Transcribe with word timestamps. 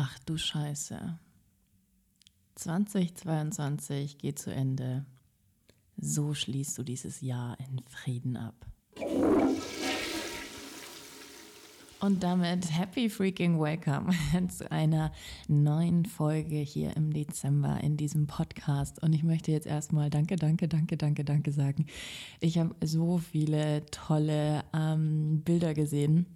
Ach 0.00 0.16
du 0.26 0.36
Scheiße. 0.36 1.18
2022 2.54 4.18
geht 4.18 4.38
zu 4.38 4.54
Ende. 4.54 5.04
So 5.96 6.34
schließt 6.34 6.78
du 6.78 6.84
dieses 6.84 7.20
Jahr 7.20 7.58
in 7.58 7.82
Frieden 7.88 8.36
ab. 8.36 8.54
Und 11.98 12.22
damit 12.22 12.70
happy 12.70 13.10
freaking 13.10 13.58
welcome 13.60 14.12
zu 14.48 14.70
einer 14.70 15.10
neuen 15.48 16.04
Folge 16.04 16.58
hier 16.58 16.96
im 16.96 17.12
Dezember 17.12 17.80
in 17.82 17.96
diesem 17.96 18.28
Podcast. 18.28 19.02
Und 19.02 19.12
ich 19.14 19.24
möchte 19.24 19.50
jetzt 19.50 19.66
erstmal 19.66 20.10
Danke, 20.10 20.36
Danke, 20.36 20.68
Danke, 20.68 20.96
Danke, 20.96 21.24
Danke 21.24 21.50
sagen. 21.50 21.86
Ich 22.38 22.56
habe 22.58 22.72
so 22.86 23.18
viele 23.18 23.84
tolle 23.86 24.62
ähm, 24.72 25.42
Bilder 25.42 25.74
gesehen 25.74 26.26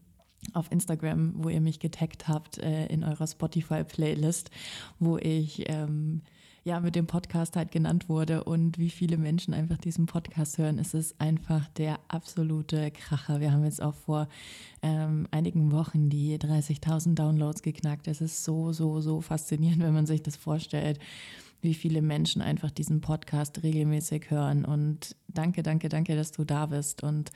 auf 0.55 0.71
Instagram, 0.71 1.35
wo 1.37 1.49
ihr 1.49 1.61
mich 1.61 1.81
getaggt 1.81 2.29
habt 2.29 2.59
äh, 2.59 2.87
in 2.87 3.05
eurer 3.05 3.27
Spotify-Playlist, 3.27 4.51
wo 4.99 5.19
ich 5.19 5.69
ähm, 5.69 6.23
ja 6.65 6.81
mit 6.81 6.95
dem 6.95 7.07
Podcast 7.07 7.57
halt 7.57 7.73
genannt 7.73 8.09
wurde 8.09 8.45
und 8.45 8.79
wie 8.79 8.91
viele 8.91 9.17
Menschen 9.17 9.53
einfach 9.55 9.79
diesen 9.79 10.07
Podcast 10.07 10.59
hören. 10.59 10.79
Es 10.79 10.95
ist 10.95 11.21
einfach 11.21 11.67
der 11.71 11.99
absolute 12.09 12.91
Kracher. 12.91 13.41
Wir 13.41 13.53
haben 13.53 13.65
jetzt 13.65 13.83
auch 13.83 13.95
vor 13.95 14.29
ähm, 14.83 15.27
einigen 15.31 15.73
Wochen 15.73 16.09
die 16.09 16.39
30.000 16.39 17.15
Downloads 17.15 17.63
geknackt. 17.63 18.07
Es 18.09 18.21
ist 18.21 18.45
so, 18.45 18.73
so, 18.73 19.01
so 19.01 19.21
faszinierend, 19.21 19.83
wenn 19.83 19.95
man 19.95 20.07
sich 20.07 20.23
das 20.23 20.37
vorstellt 20.37 20.99
wie 21.63 21.75
viele 21.75 22.03
Menschen 22.03 22.43
einfach 22.43 22.71
diesen 22.71 23.01
Podcast 23.01 23.63
regelmäßig 23.63 24.31
hören. 24.31 24.65
Und 24.65 25.17
danke, 25.29 25.63
danke, 25.63 25.89
danke, 25.89 26.17
dass 26.17 26.33
du 26.33 26.45
da 26.45 26.67
bist. 26.67 27.03
Und 27.05 27.31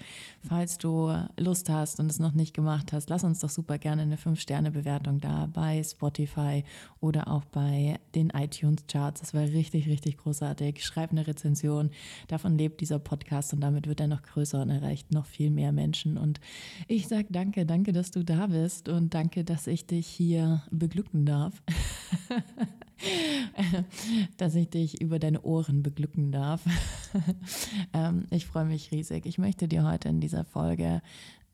falls 0.46 0.78
du 0.78 1.12
Lust 1.38 1.70
hast 1.70 2.00
und 2.00 2.10
es 2.10 2.18
noch 2.18 2.32
nicht 2.32 2.52
gemacht 2.52 2.92
hast, 2.92 3.08
lass 3.08 3.22
uns 3.22 3.38
doch 3.38 3.48
super 3.48 3.78
gerne 3.78 4.02
eine 4.02 4.16
5-Sterne-Bewertung 4.16 5.20
da 5.20 5.48
bei 5.52 5.82
Spotify 5.82 6.64
oder 7.00 7.28
auch 7.28 7.44
bei 7.44 8.00
den 8.14 8.30
iTunes-Charts. 8.30 9.20
Das 9.20 9.32
wäre 9.32 9.52
richtig, 9.52 9.88
richtig 9.88 10.18
großartig. 10.18 10.84
Schreib 10.84 11.12
eine 11.12 11.26
Rezension. 11.26 11.90
Davon 12.26 12.58
lebt 12.58 12.80
dieser 12.80 12.98
Podcast 12.98 13.52
und 13.52 13.60
damit 13.60 13.86
wird 13.86 14.00
er 14.00 14.08
noch 14.08 14.22
größer 14.22 14.60
und 14.60 14.70
erreicht 14.70 15.12
noch 15.12 15.26
viel 15.26 15.50
mehr 15.50 15.70
Menschen. 15.70 16.18
Und 16.18 16.40
ich 16.88 17.06
sage 17.06 17.28
danke, 17.30 17.64
danke, 17.64 17.92
dass 17.92 18.10
du 18.10 18.24
da 18.24 18.48
bist 18.48 18.88
und 18.88 19.14
danke, 19.14 19.44
dass 19.44 19.68
ich 19.68 19.86
dich 19.86 20.08
hier 20.08 20.62
beglücken 20.70 21.26
darf. 21.26 21.62
dass 24.36 24.54
ich 24.54 24.70
dich 24.70 25.00
über 25.00 25.18
deine 25.18 25.42
Ohren 25.42 25.82
beglücken 25.82 26.32
darf. 26.32 26.62
Ähm, 27.94 28.26
ich 28.30 28.44
freue 28.44 28.66
mich 28.66 28.90
riesig. 28.90 29.24
Ich 29.24 29.38
möchte 29.38 29.68
dir 29.68 29.84
heute 29.84 30.10
in 30.10 30.20
dieser 30.20 30.44
Folge 30.44 31.00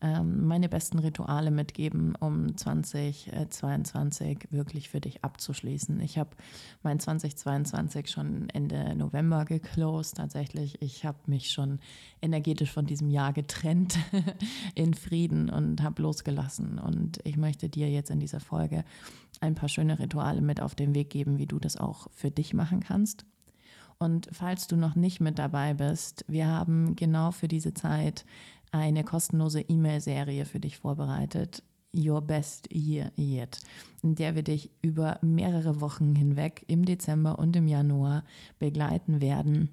meine 0.03 0.67
besten 0.67 0.99
Rituale 0.99 1.49
mitgeben, 1.49 2.15
um 2.15 2.57
2022 2.57 4.47
wirklich 4.51 4.89
für 4.89 4.99
dich 4.99 5.23
abzuschließen. 5.23 6.01
Ich 6.01 6.17
habe 6.17 6.31
mein 6.81 6.99
2022 6.99 8.09
schon 8.09 8.49
Ende 8.49 8.95
November 8.95 9.45
geclosed. 9.45 10.17
Tatsächlich, 10.17 10.81
ich 10.81 11.05
habe 11.05 11.19
mich 11.27 11.51
schon 11.51 11.79
energetisch 12.21 12.71
von 12.71 12.85
diesem 12.85 13.09
Jahr 13.09 13.31
getrennt 13.31 13.97
in 14.75 14.93
Frieden 14.93 15.49
und 15.49 15.81
habe 15.81 16.01
losgelassen. 16.01 16.79
Und 16.79 17.19
ich 17.23 17.37
möchte 17.37 17.69
dir 17.69 17.89
jetzt 17.89 18.11
in 18.11 18.19
dieser 18.19 18.41
Folge 18.41 18.83
ein 19.39 19.55
paar 19.55 19.69
schöne 19.69 19.99
Rituale 19.99 20.41
mit 20.41 20.61
auf 20.61 20.75
den 20.75 20.93
Weg 20.95 21.11
geben, 21.11 21.37
wie 21.37 21.47
du 21.47 21.59
das 21.59 21.77
auch 21.77 22.07
für 22.11 22.29
dich 22.29 22.53
machen 22.53 22.81
kannst. 22.81 23.25
Und 23.99 24.27
falls 24.33 24.67
du 24.67 24.75
noch 24.75 24.95
nicht 24.95 25.21
mit 25.21 25.39
dabei 25.39 25.73
bist, 25.73 26.25
wir 26.27 26.47
haben 26.47 26.95
genau 26.97 27.31
für 27.31 27.47
diese 27.47 27.73
Zeit 27.73 28.25
eine 28.73 29.03
kostenlose 29.03 29.61
E-Mail-Serie 29.61 30.45
für 30.45 30.59
dich 30.59 30.77
vorbereitet. 30.77 31.63
Your 31.95 32.21
Best 32.21 32.73
Year 32.73 33.11
Yet, 33.17 33.59
in 34.01 34.15
der 34.15 34.33
wir 34.33 34.41
dich 34.41 34.71
über 34.81 35.19
mehrere 35.21 35.79
Wochen 35.79 36.15
hinweg 36.15 36.65
im 36.67 36.85
Dezember 36.85 37.37
und 37.37 37.55
im 37.55 37.67
Januar 37.67 38.23
begleiten 38.57 39.21
werden 39.21 39.69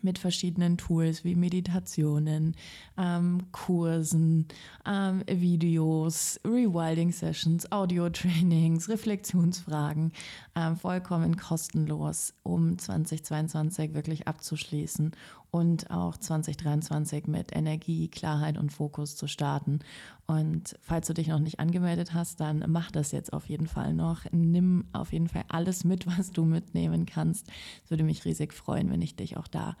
mit 0.00 0.18
verschiedenen 0.18 0.78
Tools 0.78 1.24
wie 1.24 1.34
Meditationen, 1.34 2.56
ähm, 2.96 3.42
Kursen, 3.52 4.46
ähm, 4.86 5.22
Videos, 5.26 6.40
Rewilding-Sessions, 6.44 7.70
Audio-Trainings, 7.70 8.88
Reflexionsfragen, 8.88 10.12
ähm, 10.54 10.76
vollkommen 10.76 11.36
kostenlos, 11.36 12.34
um 12.42 12.78
2022 12.78 13.94
wirklich 13.94 14.26
abzuschließen 14.26 15.12
und 15.52 15.90
auch 15.90 16.16
2023 16.16 17.26
mit 17.26 17.54
Energie, 17.54 18.08
Klarheit 18.08 18.56
und 18.56 18.72
Fokus 18.72 19.16
zu 19.16 19.28
starten. 19.28 19.80
Und 20.26 20.76
falls 20.80 21.06
du 21.06 21.12
dich 21.12 21.28
noch 21.28 21.40
nicht 21.40 21.60
angemeldet 21.60 22.14
hast, 22.14 22.40
dann 22.40 22.64
mach 22.68 22.90
das 22.90 23.12
jetzt 23.12 23.34
auf 23.34 23.50
jeden 23.50 23.66
Fall 23.66 23.92
noch. 23.92 24.24
Nimm 24.32 24.86
auf 24.92 25.12
jeden 25.12 25.28
Fall 25.28 25.44
alles 25.48 25.84
mit, 25.84 26.06
was 26.06 26.30
du 26.30 26.46
mitnehmen 26.46 27.04
kannst. 27.04 27.48
Es 27.84 27.90
würde 27.90 28.02
mich 28.02 28.24
riesig 28.24 28.54
freuen, 28.54 28.90
wenn 28.90 29.02
ich 29.02 29.14
dich 29.14 29.36
auch 29.36 29.46
da 29.46 29.76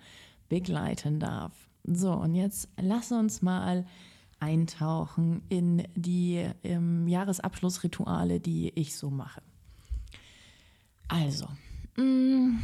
begleiten 0.50 1.18
darf. 1.18 1.52
So, 1.84 2.12
und 2.12 2.34
jetzt 2.34 2.68
lass 2.78 3.10
uns 3.10 3.40
mal 3.40 3.86
eintauchen 4.40 5.40
in 5.48 5.88
die 5.94 6.46
ähm, 6.64 7.08
Jahresabschlussrituale, 7.08 8.40
die 8.40 8.78
ich 8.78 8.94
so 8.94 9.08
mache. 9.08 9.40
Also, 11.08 11.46
mh, 11.96 12.04
mm, 12.04 12.60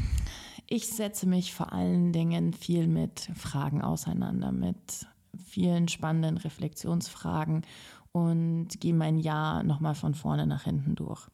ich 0.69 0.87
setze 0.87 1.27
mich 1.27 1.55
vor 1.55 1.73
allen 1.73 2.13
Dingen 2.13 2.53
viel 2.53 2.87
mit 2.87 3.31
Fragen 3.35 3.83
auseinander, 3.83 4.53
mit 4.53 5.07
vielen 5.47 5.89
spannenden 5.89 6.37
Reflexionsfragen 6.37 7.63
und 8.13 8.69
gehe 8.81 8.95
mein 8.95 9.19
Jahr 9.19 9.63
nochmal 9.63 9.95
von 9.95 10.15
vorne 10.15 10.47
nach 10.47 10.65
hinten 10.65 10.95
durch. 10.95 11.27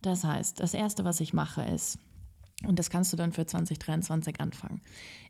Das 0.00 0.24
heißt, 0.24 0.60
das 0.60 0.74
Erste, 0.74 1.04
was 1.04 1.20
ich 1.20 1.32
mache, 1.32 1.62
ist, 1.62 1.98
und 2.66 2.78
das 2.78 2.90
kannst 2.90 3.12
du 3.12 3.16
dann 3.16 3.32
für 3.32 3.44
2023 3.44 4.40
anfangen. 4.40 4.80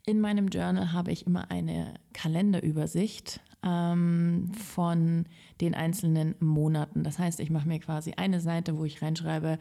In 0.06 0.20
meinem 0.20 0.48
Journal 0.48 0.92
habe 0.92 1.12
ich 1.12 1.26
immer 1.26 1.50
eine 1.50 1.94
Kalenderübersicht 2.12 3.40
ähm, 3.64 4.50
von 4.54 5.26
den 5.60 5.74
einzelnen 5.74 6.34
Monaten. 6.40 7.04
Das 7.04 7.18
heißt, 7.18 7.40
ich 7.40 7.50
mache 7.50 7.68
mir 7.68 7.78
quasi 7.78 8.12
eine 8.16 8.40
Seite, 8.40 8.76
wo 8.76 8.84
ich 8.84 9.02
reinschreibe 9.02 9.58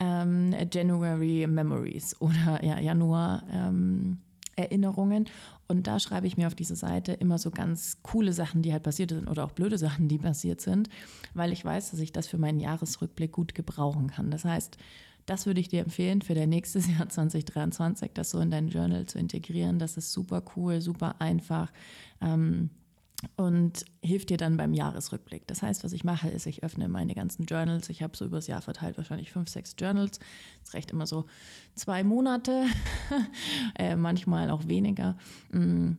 ähm, 0.00 0.54
January 0.72 1.46
Memories 1.46 2.20
oder 2.20 2.60
ja, 2.62 2.78
Januar. 2.80 3.42
Ähm, 3.52 4.18
Erinnerungen. 4.56 5.26
Und 5.66 5.86
da 5.86 5.98
schreibe 5.98 6.26
ich 6.26 6.36
mir 6.36 6.46
auf 6.46 6.54
diese 6.54 6.76
Seite 6.76 7.12
immer 7.12 7.38
so 7.38 7.50
ganz 7.50 7.98
coole 8.02 8.32
Sachen, 8.32 8.62
die 8.62 8.72
halt 8.72 8.82
passiert 8.82 9.10
sind 9.10 9.28
oder 9.28 9.44
auch 9.44 9.52
blöde 9.52 9.78
Sachen, 9.78 10.08
die 10.08 10.18
passiert 10.18 10.60
sind, 10.60 10.88
weil 11.32 11.52
ich 11.52 11.64
weiß, 11.64 11.90
dass 11.90 12.00
ich 12.00 12.12
das 12.12 12.26
für 12.26 12.38
meinen 12.38 12.60
Jahresrückblick 12.60 13.32
gut 13.32 13.54
gebrauchen 13.54 14.08
kann. 14.08 14.30
Das 14.30 14.44
heißt, 14.44 14.76
das 15.26 15.46
würde 15.46 15.60
ich 15.60 15.68
dir 15.68 15.80
empfehlen 15.80 16.20
für 16.22 16.34
dein 16.34 16.50
nächstes 16.50 16.86
Jahr 16.98 17.08
2023, 17.08 18.12
das 18.12 18.30
so 18.30 18.40
in 18.40 18.50
dein 18.50 18.68
Journal 18.68 19.06
zu 19.06 19.18
integrieren. 19.18 19.78
Das 19.78 19.96
ist 19.96 20.12
super 20.12 20.42
cool, 20.56 20.80
super 20.80 21.16
einfach. 21.20 21.72
Ähm, 22.20 22.70
und 23.36 23.84
hilft 24.02 24.30
dir 24.30 24.36
dann 24.36 24.56
beim 24.56 24.74
Jahresrückblick. 24.74 25.46
Das 25.46 25.62
heißt, 25.62 25.84
was 25.84 25.92
ich 25.92 26.04
mache, 26.04 26.28
ist, 26.28 26.46
ich 26.46 26.62
öffne 26.62 26.88
meine 26.88 27.14
ganzen 27.14 27.44
Journals. 27.44 27.88
Ich 27.88 28.02
habe 28.02 28.16
so 28.16 28.24
übers 28.24 28.46
Jahr 28.46 28.62
verteilt 28.62 28.96
wahrscheinlich 28.96 29.32
fünf, 29.32 29.48
sechs 29.48 29.74
Journals. 29.78 30.18
Das 30.62 30.74
reicht 30.74 30.90
immer 30.90 31.06
so 31.06 31.26
zwei 31.74 32.04
Monate, 32.04 32.66
äh, 33.78 33.96
manchmal 33.96 34.50
auch 34.50 34.66
weniger. 34.66 35.16
Mm. 35.50 35.92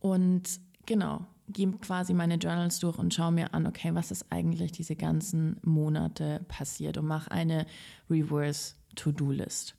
Und 0.00 0.60
genau, 0.84 1.26
gehe 1.48 1.70
quasi 1.72 2.12
meine 2.12 2.36
Journals 2.36 2.78
durch 2.80 2.98
und 2.98 3.14
schaue 3.14 3.32
mir 3.32 3.54
an, 3.54 3.66
okay, 3.66 3.94
was 3.94 4.10
ist 4.10 4.26
eigentlich 4.30 4.72
diese 4.72 4.96
ganzen 4.96 5.58
Monate 5.62 6.44
passiert 6.48 6.98
und 6.98 7.06
mache 7.06 7.30
eine 7.30 7.66
Reverse 8.10 8.74
To-Do-List. 8.96 9.76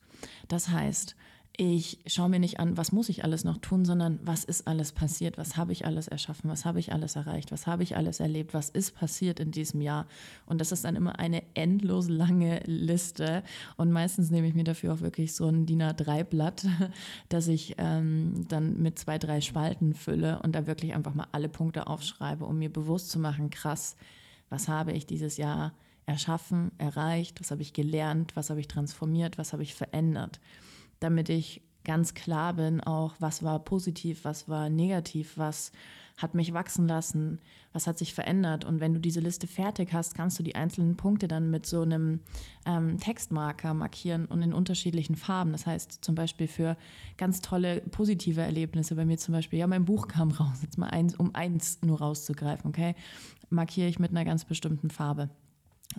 Das 0.48 0.70
heißt, 0.70 1.16
ich 1.60 1.98
schaue 2.06 2.30
mir 2.30 2.40
nicht 2.40 2.60
an, 2.60 2.78
was 2.78 2.92
muss 2.92 3.10
ich 3.10 3.24
alles 3.24 3.44
noch 3.44 3.58
tun, 3.58 3.84
sondern 3.84 4.20
was 4.22 4.44
ist 4.44 4.68
alles 4.68 4.92
passiert, 4.92 5.40
was 5.40 5.58
habe 5.58 5.72
ich 5.72 5.88
alles 5.88 6.08
erschaffen, 6.08 6.52
was 6.52 6.66
habe 6.66 6.80
ich 6.80 6.94
alles 6.94 7.16
erreicht, 7.16 7.52
was 7.52 7.66
habe 7.66 7.82
ich 7.82 7.98
alles 7.98 8.20
erlebt, 8.20 8.54
was 8.54 8.70
ist 8.70 8.94
passiert 8.94 9.40
in 9.40 9.50
diesem 9.50 9.82
Jahr. 9.82 10.06
Und 10.46 10.62
das 10.62 10.72
ist 10.72 10.86
dann 10.86 10.96
immer 10.96 11.18
eine 11.18 11.42
endlos 11.56 12.10
lange 12.10 12.60
Liste. 12.66 13.42
Und 13.76 13.92
meistens 13.92 14.30
nehme 14.30 14.48
ich 14.48 14.54
mir 14.54 14.66
dafür 14.66 14.94
auch 14.94 15.02
wirklich 15.02 15.34
so 15.34 15.48
ein 15.48 15.66
DIN 15.66 15.82
A3-Blatt, 15.82 16.68
das 17.30 17.48
ich 17.48 17.74
ähm, 17.80 18.46
dann 18.48 18.80
mit 18.80 19.00
zwei, 19.00 19.18
drei 19.18 19.42
Spalten 19.42 19.96
fülle 19.96 20.40
und 20.44 20.54
da 20.54 20.68
wirklich 20.68 20.94
einfach 20.94 21.16
mal 21.16 21.28
alle 21.32 21.50
Punkte 21.50 21.88
aufschreibe, 21.88 22.46
um 22.46 22.60
mir 22.60 22.72
bewusst 22.72 23.10
zu 23.10 23.18
machen, 23.18 23.50
krass, 23.50 23.96
was 24.50 24.68
habe 24.68 24.92
ich 24.92 25.08
dieses 25.08 25.38
Jahr 25.38 25.74
erschaffen, 26.06 26.72
erreicht, 26.78 27.40
was 27.40 27.50
habe 27.50 27.64
ich 27.64 27.74
gelernt, 27.74 28.36
was 28.36 28.52
habe 28.52 28.60
ich 28.60 28.68
transformiert, 28.68 29.40
was 29.40 29.54
habe 29.54 29.64
ich 29.64 29.74
verändert 29.74 30.40
damit 31.00 31.30
ich 31.30 31.62
ganz 31.84 32.14
klar 32.14 32.54
bin, 32.54 32.82
auch 32.82 33.16
was 33.20 33.44
war 33.44 33.60
positiv, 33.60 34.26
was 34.26 34.50
war 34.50 34.70
negativ, 34.70 35.38
was 35.38 35.72
hat 36.18 36.34
mich 36.34 36.52
wachsen 36.52 36.88
lassen, 36.88 37.40
was 37.74 37.86
hat 37.86 37.98
sich 37.98 38.14
verändert. 38.14 38.66
Und 38.66 38.80
wenn 38.80 38.94
du 38.94 39.00
diese 39.00 39.20
Liste 39.20 39.48
fertig 39.48 39.94
hast, 39.94 40.16
kannst 40.16 40.38
du 40.40 40.44
die 40.44 40.56
einzelnen 40.56 40.98
Punkte 40.98 41.28
dann 41.28 41.52
mit 41.52 41.66
so 41.68 41.84
einem 41.84 42.22
ähm, 42.66 43.00
Textmarker 43.00 43.74
markieren 43.76 44.26
und 44.26 44.42
in 44.42 44.52
unterschiedlichen 44.52 45.16
Farben. 45.16 45.52
Das 45.52 45.68
heißt 45.68 46.04
zum 46.04 46.16
Beispiel 46.16 46.48
für 46.48 46.76
ganz 47.18 47.42
tolle 47.42 47.82
positive 47.92 48.42
Erlebnisse, 48.42 48.96
bei 48.96 49.06
mir 49.06 49.18
zum 49.18 49.34
Beispiel, 49.34 49.60
ja, 49.60 49.68
mein 49.68 49.86
Buch 49.86 50.08
kam 50.08 50.32
raus, 50.32 50.60
jetzt 50.64 50.78
mal 50.78 50.90
eins, 50.90 51.16
um 51.16 51.36
eins 51.36 51.80
nur 51.84 52.00
rauszugreifen, 52.00 52.68
okay, 52.68 52.96
markiere 53.50 53.88
ich 53.88 54.00
mit 54.00 54.12
einer 54.12 54.26
ganz 54.26 54.44
bestimmten 54.44 54.90
Farbe. 54.90 55.30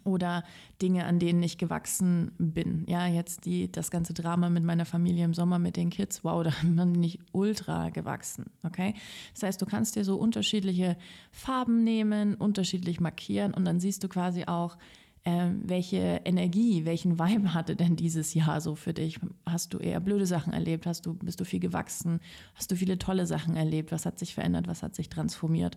Oder 0.04 0.44
Dinge, 0.80 1.06
an 1.06 1.18
denen 1.18 1.42
ich 1.42 1.58
gewachsen 1.58 2.32
bin. 2.38 2.84
Ja, 2.86 3.06
jetzt 3.06 3.44
die, 3.44 3.70
das 3.70 3.90
ganze 3.90 4.14
Drama 4.14 4.50
mit 4.50 4.64
meiner 4.64 4.84
Familie 4.84 5.24
im 5.24 5.34
Sommer 5.34 5.58
mit 5.58 5.76
den 5.76 5.90
Kids, 5.90 6.24
wow, 6.24 6.44
da 6.62 6.84
bin 6.84 7.02
ich 7.02 7.18
ultra 7.32 7.90
gewachsen. 7.90 8.46
Okay? 8.62 8.94
Das 9.34 9.42
heißt, 9.42 9.62
du 9.62 9.66
kannst 9.66 9.96
dir 9.96 10.04
so 10.04 10.16
unterschiedliche 10.16 10.96
Farben 11.30 11.84
nehmen, 11.84 12.34
unterschiedlich 12.34 13.00
markieren 13.00 13.54
und 13.54 13.64
dann 13.64 13.80
siehst 13.80 14.04
du 14.04 14.08
quasi 14.08 14.44
auch, 14.44 14.76
ähm, 15.24 15.62
welche 15.64 16.20
Energie, 16.24 16.84
welchen 16.84 17.18
Vibe 17.18 17.54
hatte 17.54 17.76
denn 17.76 17.96
dieses 17.96 18.34
Jahr 18.34 18.60
so 18.60 18.74
für 18.74 18.94
dich? 18.94 19.18
Hast 19.46 19.74
du 19.74 19.78
eher 19.78 20.00
blöde 20.00 20.26
Sachen 20.26 20.52
erlebt? 20.52 20.86
Hast 20.86 21.06
du, 21.06 21.14
bist 21.14 21.40
du 21.40 21.44
viel 21.44 21.60
gewachsen? 21.60 22.20
Hast 22.54 22.70
du 22.70 22.76
viele 22.76 22.98
tolle 22.98 23.26
Sachen 23.26 23.56
erlebt? 23.56 23.92
Was 23.92 24.06
hat 24.06 24.18
sich 24.18 24.34
verändert? 24.34 24.68
Was 24.68 24.82
hat 24.82 24.94
sich 24.94 25.08
transformiert? 25.08 25.76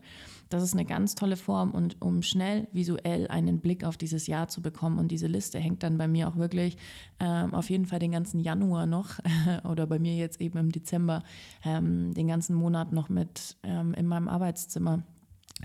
Das 0.49 0.63
ist 0.63 0.73
eine 0.73 0.85
ganz 0.85 1.15
tolle 1.15 1.37
Form 1.37 1.71
und 1.71 2.01
um 2.01 2.21
schnell 2.21 2.67
visuell 2.71 3.27
einen 3.27 3.59
Blick 3.59 3.83
auf 3.83 3.97
dieses 3.97 4.27
Jahr 4.27 4.47
zu 4.47 4.61
bekommen 4.61 4.99
und 4.99 5.09
diese 5.09 5.27
Liste 5.27 5.59
hängt 5.59 5.83
dann 5.83 5.97
bei 5.97 6.07
mir 6.07 6.27
auch 6.27 6.35
wirklich 6.35 6.77
ähm, 7.19 7.53
auf 7.53 7.69
jeden 7.69 7.85
Fall 7.85 7.99
den 7.99 8.11
ganzen 8.11 8.39
Januar 8.39 8.85
noch 8.85 9.19
oder 9.63 9.87
bei 9.87 9.99
mir 9.99 10.15
jetzt 10.15 10.39
eben 10.41 10.57
im 10.57 10.71
Dezember 10.71 11.23
ähm, 11.63 12.13
den 12.13 12.27
ganzen 12.27 12.55
Monat 12.55 12.91
noch 12.91 13.09
mit 13.09 13.57
ähm, 13.63 13.93
in 13.93 14.07
meinem 14.07 14.27
Arbeitszimmer 14.27 15.03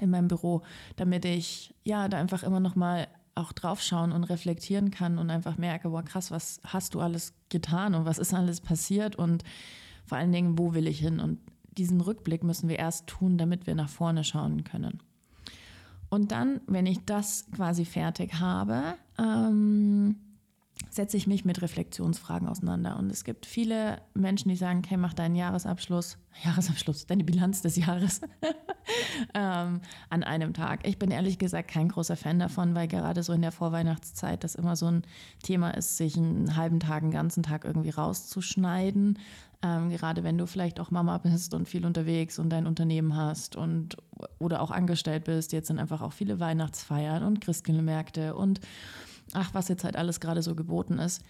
in 0.01 0.11
meinem 0.11 0.29
Büro, 0.29 0.63
damit 0.97 1.25
ich 1.25 1.75
ja 1.85 2.09
da 2.09 2.19
einfach 2.19 2.43
immer 2.43 2.61
noch 2.61 2.77
mal 2.77 3.09
auch 3.37 3.53
draufschauen 3.53 4.13
und 4.13 4.25
reflektieren 4.25 4.91
kann 4.91 5.19
und 5.19 5.31
einfach 5.31 5.59
merke, 5.59 5.91
boah, 5.91 6.03
krass, 6.03 6.31
was 6.31 6.61
hast 6.65 6.95
du 6.95 7.01
alles 7.01 7.35
getan 7.49 7.95
und 7.95 8.05
was 8.05 8.19
ist 8.19 8.35
alles 8.35 8.61
passiert 8.61 9.17
und 9.17 9.45
vor 10.07 10.19
allen 10.19 10.33
Dingen, 10.33 10.59
wo 10.59 10.75
will 10.75 10.87
ich 10.87 10.99
hin? 10.99 11.21
Und 11.21 11.39
diesen 11.77 12.01
Rückblick 12.01 12.43
müssen 12.43 12.69
wir 12.69 12.79
erst 12.79 13.07
tun, 13.07 13.39
damit 13.39 13.67
wir 13.67 13.75
nach 13.75 13.89
vorne 13.89 14.25
schauen 14.25 14.65
können. 14.65 15.01
Und 16.09 16.33
dann, 16.33 16.61
wenn 16.67 16.87
ich 16.87 17.05
das 17.05 17.47
quasi 17.55 17.85
fertig 17.85 18.35
habe, 18.35 18.95
ähm, 19.19 20.17
setze 20.91 21.17
ich 21.17 21.27
mich 21.27 21.45
mit 21.45 21.63
Reflexionsfragen 21.63 22.49
auseinander. 22.49 22.97
Und 22.99 23.11
es 23.11 23.25
gibt 23.25 23.47
viele 23.47 24.01
Menschen, 24.15 24.49
die 24.49 24.57
sagen, 24.57 24.83
okay, 24.85 24.97
mach 24.97 25.15
deinen 25.15 25.35
Jahresabschluss, 25.35 26.19
Jahresabschluss, 26.45 27.07
deine 27.07 27.25
Bilanz 27.25 27.63
des 27.63 27.77
Jahres 27.77 28.21
ähm, 29.35 29.81
an 30.11 30.23
einem 30.23 30.55
Tag. 30.55 30.87
Ich 30.87 30.99
bin 30.99 31.11
ehrlich 31.11 31.39
gesagt 31.39 31.69
kein 31.69 31.89
großer 31.89 32.17
Fan 32.17 32.39
davon, 32.39 32.75
weil 32.75 32.89
gerade 32.89 33.23
so 33.23 33.33
in 33.33 33.43
der 33.43 33.53
Vorweihnachtszeit 33.53 34.45
das 34.45 34.55
immer 34.55 34.77
so 34.77 34.87
ein 34.87 35.03
Thema 35.43 35.71
ist, 35.71 35.97
sich 35.97 36.17
einen 36.17 36.57
halben 36.57 36.81
Tag, 36.81 37.03
einen 37.03 37.13
ganzen 37.13 37.43
Tag 37.43 37.65
irgendwie 37.65 37.91
rauszuschneiden. 37.91 39.19
Ähm, 39.63 39.91
gerade 39.91 40.25
wenn 40.25 40.37
du 40.37 40.47
vielleicht 40.47 40.81
auch 40.81 40.91
Mama 40.91 41.19
bist 41.19 41.55
und 41.55 41.69
viel 41.69 41.87
unterwegs 41.87 42.39
und 42.39 42.51
dein 42.51 42.67
Unternehmen 42.67 43.17
hast 43.17 43.57
und 43.57 43.97
oder 44.39 44.61
auch 44.61 44.71
angestellt 44.71 45.25
bist. 45.25 45.53
Jetzt 45.53 45.69
sind 45.69 45.79
einfach 45.79 46.03
auch 46.03 46.13
viele 46.13 46.41
Weihnachtsfeiern 46.41 47.23
und 47.23 47.41
Christkindlmärkte 47.41 48.35
und 48.35 48.61
ach, 49.35 49.55
was 49.55 49.69
jetzt 49.69 49.85
halt 49.85 49.97
alles 49.97 50.21
gerade 50.21 50.43
so 50.43 50.55
geboten 50.55 50.99
ist. 50.99 51.23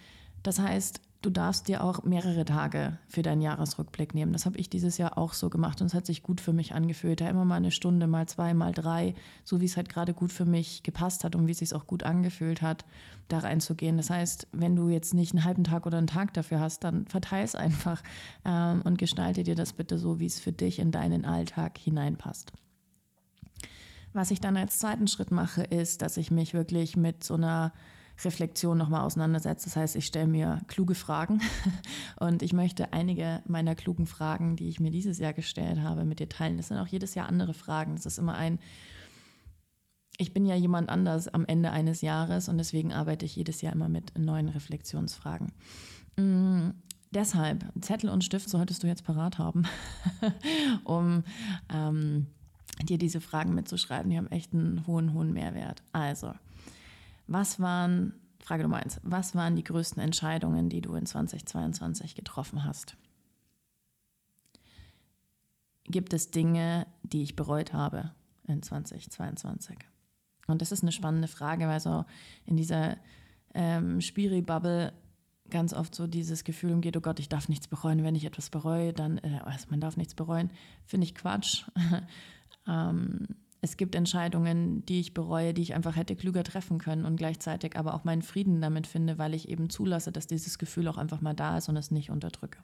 Das 0.43 0.59
heißt, 0.59 1.01
du 1.21 1.29
darfst 1.29 1.67
dir 1.67 1.83
auch 1.83 2.03
mehrere 2.03 2.45
Tage 2.45 2.97
für 3.07 3.21
deinen 3.21 3.41
Jahresrückblick 3.41 4.13
nehmen. 4.13 4.33
Das 4.33 4.45
habe 4.45 4.57
ich 4.57 4.69
dieses 4.69 4.97
Jahr 4.97 5.17
auch 5.17 5.33
so 5.33 5.49
gemacht 5.49 5.81
und 5.81 5.87
es 5.87 5.93
hat 5.93 6.05
sich 6.05 6.23
gut 6.23 6.39
für 6.39 6.53
mich 6.53 6.73
angefühlt. 6.73 7.21
Da 7.21 7.29
immer 7.29 7.43
mal 7.43 7.55
eine 7.55 7.71
Stunde, 7.71 8.07
mal 8.07 8.27
zwei, 8.27 8.53
mal 8.53 8.71
drei, 8.71 9.15
so 9.43 9.59
wie 9.59 9.65
es 9.65 9.77
halt 9.77 9.89
gerade 9.89 10.13
gut 10.13 10.31
für 10.31 10.45
mich 10.45 10.83
gepasst 10.83 11.23
hat 11.23 11.35
und 11.35 11.47
wie 11.47 11.51
es 11.51 11.57
sich 11.57 11.73
auch 11.73 11.87
gut 11.87 12.03
angefühlt 12.03 12.61
hat, 12.61 12.85
da 13.27 13.39
reinzugehen. 13.39 13.97
Das 13.97 14.09
heißt, 14.09 14.47
wenn 14.51 14.75
du 14.75 14.89
jetzt 14.89 15.13
nicht 15.13 15.33
einen 15.33 15.43
halben 15.43 15.63
Tag 15.63 15.85
oder 15.85 15.97
einen 15.97 16.07
Tag 16.07 16.33
dafür 16.33 16.59
hast, 16.59 16.83
dann 16.83 17.07
verteil 17.07 17.43
es 17.43 17.55
einfach 17.55 18.01
ähm, 18.45 18.81
und 18.83 18.97
gestalte 18.97 19.43
dir 19.43 19.55
das 19.55 19.73
bitte 19.73 19.97
so, 19.97 20.19
wie 20.19 20.27
es 20.27 20.39
für 20.39 20.51
dich 20.51 20.79
in 20.79 20.91
deinen 20.91 21.25
Alltag 21.25 21.77
hineinpasst. 21.77 22.53
Was 24.17 24.31
ich 24.31 24.41
dann 24.41 24.57
als 24.57 24.79
zweiten 24.79 25.07
Schritt 25.07 25.29
mache, 25.29 25.61
ist, 25.61 26.01
dass 26.01 26.17
ich 26.17 26.31
mich 26.31 26.55
wirklich 26.55 26.97
mit 26.97 27.23
so 27.23 27.35
einer 27.35 27.71
Reflexion 28.25 28.75
nochmal 28.75 29.01
auseinandersetze. 29.01 29.65
Das 29.65 29.75
heißt, 29.75 29.95
ich 29.95 30.07
stelle 30.07 30.25
mir 30.25 30.59
kluge 30.65 30.95
Fragen 30.95 31.39
und 32.19 32.41
ich 32.41 32.51
möchte 32.51 32.93
einige 32.93 33.43
meiner 33.45 33.75
klugen 33.75 34.07
Fragen, 34.07 34.55
die 34.55 34.69
ich 34.69 34.79
mir 34.79 34.89
dieses 34.89 35.19
Jahr 35.19 35.33
gestellt 35.33 35.81
habe, 35.81 36.03
mit 36.03 36.19
dir 36.19 36.29
teilen. 36.29 36.57
Das 36.57 36.69
sind 36.69 36.77
auch 36.77 36.87
jedes 36.87 37.13
Jahr 37.13 37.27
andere 37.27 37.53
Fragen. 37.53 37.95
Das 37.95 38.07
ist 38.07 38.17
immer 38.17 38.33
ein, 38.33 38.57
ich 40.17 40.33
bin 40.33 40.47
ja 40.47 40.55
jemand 40.55 40.89
anders 40.89 41.27
am 41.27 41.45
Ende 41.45 41.69
eines 41.69 42.01
Jahres 42.01 42.49
und 42.49 42.57
deswegen 42.57 42.93
arbeite 42.93 43.23
ich 43.23 43.35
jedes 43.35 43.61
Jahr 43.61 43.73
immer 43.73 43.87
mit 43.87 44.17
neuen 44.17 44.49
Reflexionsfragen. 44.49 45.51
Mm, 46.15 46.69
deshalb, 47.11 47.71
Zettel 47.81 48.09
und 48.09 48.23
Stift 48.23 48.49
solltest 48.49 48.81
du 48.81 48.87
jetzt 48.87 49.03
parat 49.03 49.37
haben, 49.37 49.65
um 50.85 51.23
ähm, 51.71 52.25
dir 52.83 52.97
diese 52.97 53.21
Fragen 53.21 53.55
mitzuschreiben. 53.55 54.09
Die 54.09 54.17
haben 54.17 54.31
echt 54.31 54.53
einen 54.53 54.85
hohen, 54.87 55.13
hohen 55.13 55.33
Mehrwert. 55.33 55.83
Also, 55.91 56.33
was 57.27 57.59
waren, 57.59 58.13
Frage 58.39 58.63
Nummer 58.63 58.77
eins, 58.77 58.99
was 59.03 59.35
waren 59.35 59.55
die 59.55 59.63
größten 59.63 60.01
Entscheidungen, 60.01 60.69
die 60.69 60.81
du 60.81 60.93
in 60.95 61.05
2022 61.05 62.15
getroffen 62.15 62.63
hast? 62.63 62.95
Gibt 65.85 66.13
es 66.13 66.31
Dinge, 66.31 66.85
die 67.03 67.23
ich 67.23 67.35
bereut 67.35 67.73
habe 67.73 68.11
in 68.45 68.61
2022? 68.61 69.77
Und 70.47 70.61
das 70.61 70.71
ist 70.71 70.81
eine 70.81 70.91
spannende 70.91 71.27
Frage, 71.27 71.67
weil 71.67 71.79
so 71.79 72.05
in 72.45 72.57
dieser 72.57 72.97
ähm, 73.53 74.01
Spiri-Bubble 74.01 74.93
ganz 75.49 75.73
oft 75.73 75.95
so 75.95 76.07
dieses 76.07 76.43
Gefühl 76.43 76.73
umgeht, 76.73 76.97
oh 76.97 77.01
Gott, 77.01 77.19
ich 77.19 77.29
darf 77.29 77.49
nichts 77.49 77.67
bereuen. 77.67 78.03
Wenn 78.03 78.15
ich 78.15 78.25
etwas 78.25 78.49
bereue, 78.49 78.93
dann, 78.93 79.17
äh, 79.19 79.39
also 79.43 79.67
man 79.69 79.79
darf 79.79 79.97
nichts 79.97 80.13
bereuen. 80.13 80.51
Finde 80.85 81.05
ich 81.05 81.15
Quatsch. 81.15 81.63
Ähm, 82.67 83.27
es 83.61 83.75
gibt 83.75 83.95
Entscheidungen, 83.95 84.85
die 84.85 84.99
ich 84.99 85.13
bereue, 85.13 85.53
die 85.53 85.61
ich 85.61 85.73
einfach 85.73 85.95
hätte 85.95 86.15
klüger 86.15 86.43
treffen 86.43 86.77
können 86.77 87.05
und 87.05 87.15
gleichzeitig 87.15 87.75
aber 87.77 87.93
auch 87.93 88.03
meinen 88.03 88.21
Frieden 88.21 88.61
damit 88.61 88.87
finde, 88.87 89.17
weil 89.17 89.33
ich 89.33 89.49
eben 89.49 89.69
zulasse, 89.69 90.11
dass 90.11 90.27
dieses 90.27 90.57
Gefühl 90.59 90.87
auch 90.87 90.97
einfach 90.97 91.21
mal 91.21 91.33
da 91.33 91.57
ist 91.57 91.67
und 91.67 91.77
es 91.77 91.91
nicht 91.91 92.11
unterdrücke. 92.11 92.59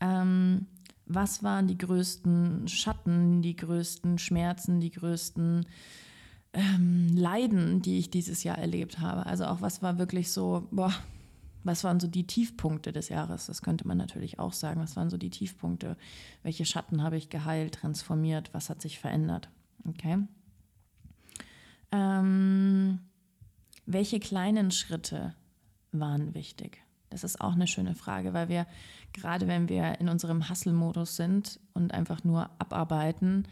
Ähm, 0.00 0.66
was 1.06 1.42
waren 1.42 1.66
die 1.66 1.78
größten 1.78 2.68
Schatten, 2.68 3.42
die 3.42 3.56
größten 3.56 4.18
Schmerzen, 4.18 4.80
die 4.80 4.90
größten 4.90 5.66
ähm, 6.52 7.16
Leiden, 7.16 7.80
die 7.82 7.98
ich 7.98 8.10
dieses 8.10 8.42
Jahr 8.42 8.58
erlebt 8.58 8.98
habe? 8.98 9.26
Also 9.26 9.44
auch 9.46 9.60
was 9.60 9.82
war 9.82 9.98
wirklich 9.98 10.30
so, 10.30 10.66
boah, 10.70 10.92
was 11.64 11.84
waren 11.84 12.00
so 12.00 12.06
die 12.06 12.26
Tiefpunkte 12.26 12.92
des 12.92 13.08
Jahres? 13.08 13.46
Das 13.46 13.62
könnte 13.62 13.86
man 13.86 13.96
natürlich 13.96 14.38
auch 14.38 14.52
sagen. 14.52 14.80
Was 14.80 14.96
waren 14.96 15.10
so 15.10 15.16
die 15.16 15.30
Tiefpunkte? 15.30 15.96
Welche 16.42 16.64
Schatten 16.64 17.02
habe 17.02 17.16
ich 17.16 17.30
geheilt, 17.30 17.74
transformiert? 17.74 18.52
Was 18.52 18.70
hat 18.70 18.82
sich 18.82 18.98
verändert? 18.98 19.48
Okay. 19.86 20.18
Ähm, 21.92 23.00
welche 23.86 24.20
kleinen 24.20 24.70
Schritte 24.70 25.34
waren 25.92 26.34
wichtig? 26.34 26.82
Das 27.10 27.24
ist 27.24 27.40
auch 27.40 27.52
eine 27.52 27.66
schöne 27.66 27.94
Frage, 27.94 28.32
weil 28.32 28.48
wir 28.48 28.66
gerade 29.12 29.46
wenn 29.46 29.68
wir 29.68 30.00
in 30.00 30.08
unserem 30.08 30.48
Hustle-Modus 30.48 31.16
sind 31.16 31.60
und 31.74 31.92
einfach 31.92 32.24
nur 32.24 32.48
abarbeiten, 32.58 33.46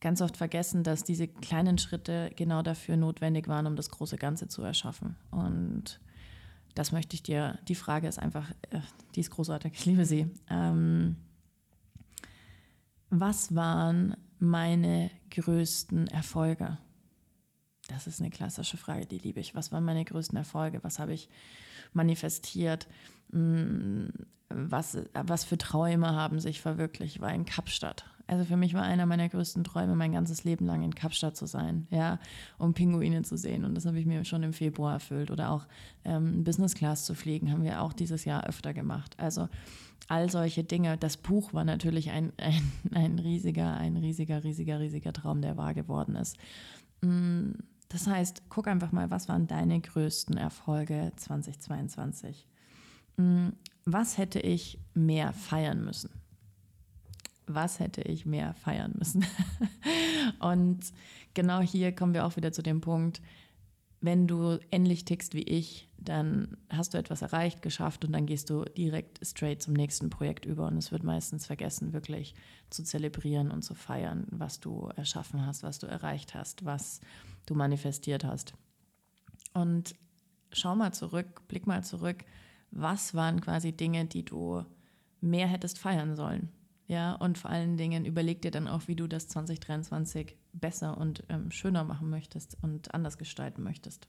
ganz 0.00 0.20
oft 0.20 0.36
vergessen, 0.36 0.82
dass 0.82 1.04
diese 1.04 1.28
kleinen 1.28 1.78
Schritte 1.78 2.30
genau 2.36 2.62
dafür 2.62 2.96
notwendig 2.96 3.48
waren, 3.48 3.66
um 3.66 3.76
das 3.76 3.90
große 3.90 4.16
Ganze 4.16 4.48
zu 4.48 4.62
erschaffen. 4.62 5.16
Und 5.30 6.00
das 6.74 6.92
möchte 6.92 7.14
ich 7.14 7.22
dir, 7.22 7.58
die 7.68 7.74
Frage 7.74 8.08
ist 8.08 8.18
einfach, 8.18 8.50
äh, 8.70 8.80
die 9.14 9.20
ist 9.20 9.30
großartig, 9.30 9.72
ich 9.74 9.86
liebe 9.86 10.04
sie. 10.04 10.30
Ähm, 10.48 11.16
was 13.10 13.54
waren 13.54 14.16
meine 14.38 15.10
größten 15.30 16.06
Erfolge? 16.08 16.78
Das 17.88 18.06
ist 18.06 18.20
eine 18.20 18.30
klassische 18.30 18.76
Frage, 18.76 19.06
die 19.06 19.18
liebe 19.18 19.40
ich. 19.40 19.54
Was 19.54 19.72
waren 19.72 19.84
meine 19.84 20.04
größten 20.04 20.38
Erfolge? 20.38 20.82
Was 20.82 21.00
habe 21.00 21.12
ich 21.12 21.28
manifestiert? 21.92 22.86
Mm, 23.32 24.06
was, 24.48 24.98
was 25.12 25.44
für 25.44 25.58
Träume 25.58 26.14
haben 26.14 26.38
sich 26.38 26.60
verwirklicht? 26.60 27.20
War 27.20 27.34
in 27.34 27.44
Kapstadt. 27.44 28.04
Also 28.30 28.44
für 28.44 28.56
mich 28.56 28.74
war 28.74 28.82
einer 28.82 29.06
meiner 29.06 29.28
größten 29.28 29.64
Träume, 29.64 29.96
mein 29.96 30.12
ganzes 30.12 30.44
Leben 30.44 30.64
lang 30.64 30.84
in 30.84 30.94
Kapstadt 30.94 31.36
zu 31.36 31.46
sein, 31.46 31.88
ja, 31.90 32.20
um 32.58 32.74
Pinguine 32.74 33.22
zu 33.22 33.36
sehen. 33.36 33.64
Und 33.64 33.74
das 33.74 33.86
habe 33.86 33.98
ich 33.98 34.06
mir 34.06 34.24
schon 34.24 34.44
im 34.44 34.52
Februar 34.52 34.92
erfüllt. 34.92 35.32
Oder 35.32 35.50
auch 35.50 35.66
ähm, 36.04 36.44
Business 36.44 36.74
Class 36.74 37.06
zu 37.06 37.16
fliegen, 37.16 37.50
haben 37.50 37.64
wir 37.64 37.82
auch 37.82 37.92
dieses 37.92 38.24
Jahr 38.24 38.44
öfter 38.44 38.72
gemacht. 38.72 39.16
Also 39.18 39.48
all 40.06 40.30
solche 40.30 40.62
Dinge. 40.62 40.96
Das 40.96 41.16
Buch 41.16 41.52
war 41.54 41.64
natürlich 41.64 42.12
ein, 42.12 42.32
ein, 42.36 42.62
ein 42.94 43.18
riesiger, 43.18 43.76
ein 43.76 43.96
riesiger, 43.96 44.44
riesiger, 44.44 44.78
riesiger 44.78 45.12
Traum, 45.12 45.42
der 45.42 45.56
wahr 45.56 45.74
geworden 45.74 46.14
ist. 46.14 46.36
Mm, 47.00 47.54
das 47.88 48.06
heißt, 48.06 48.44
guck 48.48 48.68
einfach 48.68 48.92
mal, 48.92 49.10
was 49.10 49.28
waren 49.28 49.48
deine 49.48 49.80
größten 49.80 50.36
Erfolge 50.36 51.10
2022? 51.16 52.46
Mm, 53.16 53.48
was 53.86 54.18
hätte 54.18 54.38
ich 54.38 54.78
mehr 54.94 55.32
feiern 55.32 55.84
müssen? 55.84 56.19
Was 57.54 57.80
hätte 57.80 58.02
ich 58.02 58.26
mehr 58.26 58.54
feiern 58.54 58.94
müssen? 58.98 59.24
und 60.40 60.80
genau 61.34 61.60
hier 61.60 61.94
kommen 61.94 62.14
wir 62.14 62.26
auch 62.26 62.36
wieder 62.36 62.52
zu 62.52 62.62
dem 62.62 62.80
Punkt, 62.80 63.20
wenn 64.00 64.26
du 64.26 64.58
ähnlich 64.70 65.04
tickst 65.04 65.34
wie 65.34 65.42
ich, 65.42 65.88
dann 65.98 66.56
hast 66.70 66.94
du 66.94 66.98
etwas 66.98 67.20
erreicht, 67.20 67.60
geschafft 67.60 68.04
und 68.04 68.12
dann 68.12 68.24
gehst 68.24 68.48
du 68.48 68.64
direkt 68.64 69.24
straight 69.24 69.62
zum 69.62 69.74
nächsten 69.74 70.08
Projekt 70.08 70.46
über 70.46 70.66
und 70.66 70.78
es 70.78 70.90
wird 70.90 71.02
meistens 71.02 71.46
vergessen, 71.46 71.92
wirklich 71.92 72.34
zu 72.70 72.82
zelebrieren 72.82 73.50
und 73.50 73.62
zu 73.62 73.74
feiern, 73.74 74.26
was 74.30 74.60
du 74.60 74.88
erschaffen 74.96 75.44
hast, 75.44 75.62
was 75.62 75.78
du 75.78 75.86
erreicht 75.86 76.34
hast, 76.34 76.64
was 76.64 77.00
du 77.44 77.54
manifestiert 77.54 78.24
hast. 78.24 78.54
Und 79.52 79.94
schau 80.52 80.74
mal 80.74 80.94
zurück, 80.94 81.46
blick 81.48 81.66
mal 81.66 81.84
zurück, 81.84 82.24
was 82.70 83.14
waren 83.14 83.40
quasi 83.40 83.72
Dinge, 83.72 84.06
die 84.06 84.24
du 84.24 84.64
mehr 85.20 85.46
hättest 85.48 85.78
feiern 85.78 86.16
sollen. 86.16 86.48
Ja, 86.90 87.12
und 87.14 87.38
vor 87.38 87.52
allen 87.52 87.76
Dingen 87.76 88.04
überleg 88.04 88.42
dir 88.42 88.50
dann 88.50 88.66
auch, 88.66 88.88
wie 88.88 88.96
du 88.96 89.06
das 89.06 89.28
2023 89.28 90.36
besser 90.52 90.98
und 90.98 91.22
ähm, 91.28 91.52
schöner 91.52 91.84
machen 91.84 92.10
möchtest 92.10 92.56
und 92.62 92.92
anders 92.92 93.16
gestalten 93.16 93.62
möchtest. 93.62 94.08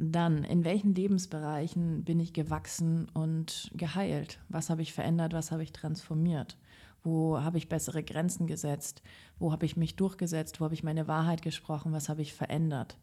Dann, 0.00 0.42
in 0.42 0.64
welchen 0.64 0.96
Lebensbereichen 0.96 2.02
bin 2.02 2.18
ich 2.18 2.32
gewachsen 2.32 3.08
und 3.14 3.70
geheilt? 3.72 4.40
Was 4.48 4.68
habe 4.68 4.82
ich 4.82 4.94
verändert? 4.94 5.32
Was 5.32 5.52
habe 5.52 5.62
ich 5.62 5.72
transformiert? 5.72 6.58
Wo 7.02 7.40
habe 7.40 7.58
ich 7.58 7.68
bessere 7.68 8.02
Grenzen 8.02 8.46
gesetzt? 8.46 9.02
Wo 9.38 9.52
habe 9.52 9.66
ich 9.66 9.76
mich 9.76 9.96
durchgesetzt? 9.96 10.60
Wo 10.60 10.64
habe 10.64 10.74
ich 10.74 10.84
meine 10.84 11.08
Wahrheit 11.08 11.42
gesprochen? 11.42 11.92
Was 11.92 12.08
habe 12.08 12.22
ich 12.22 12.34
verändert? 12.34 12.96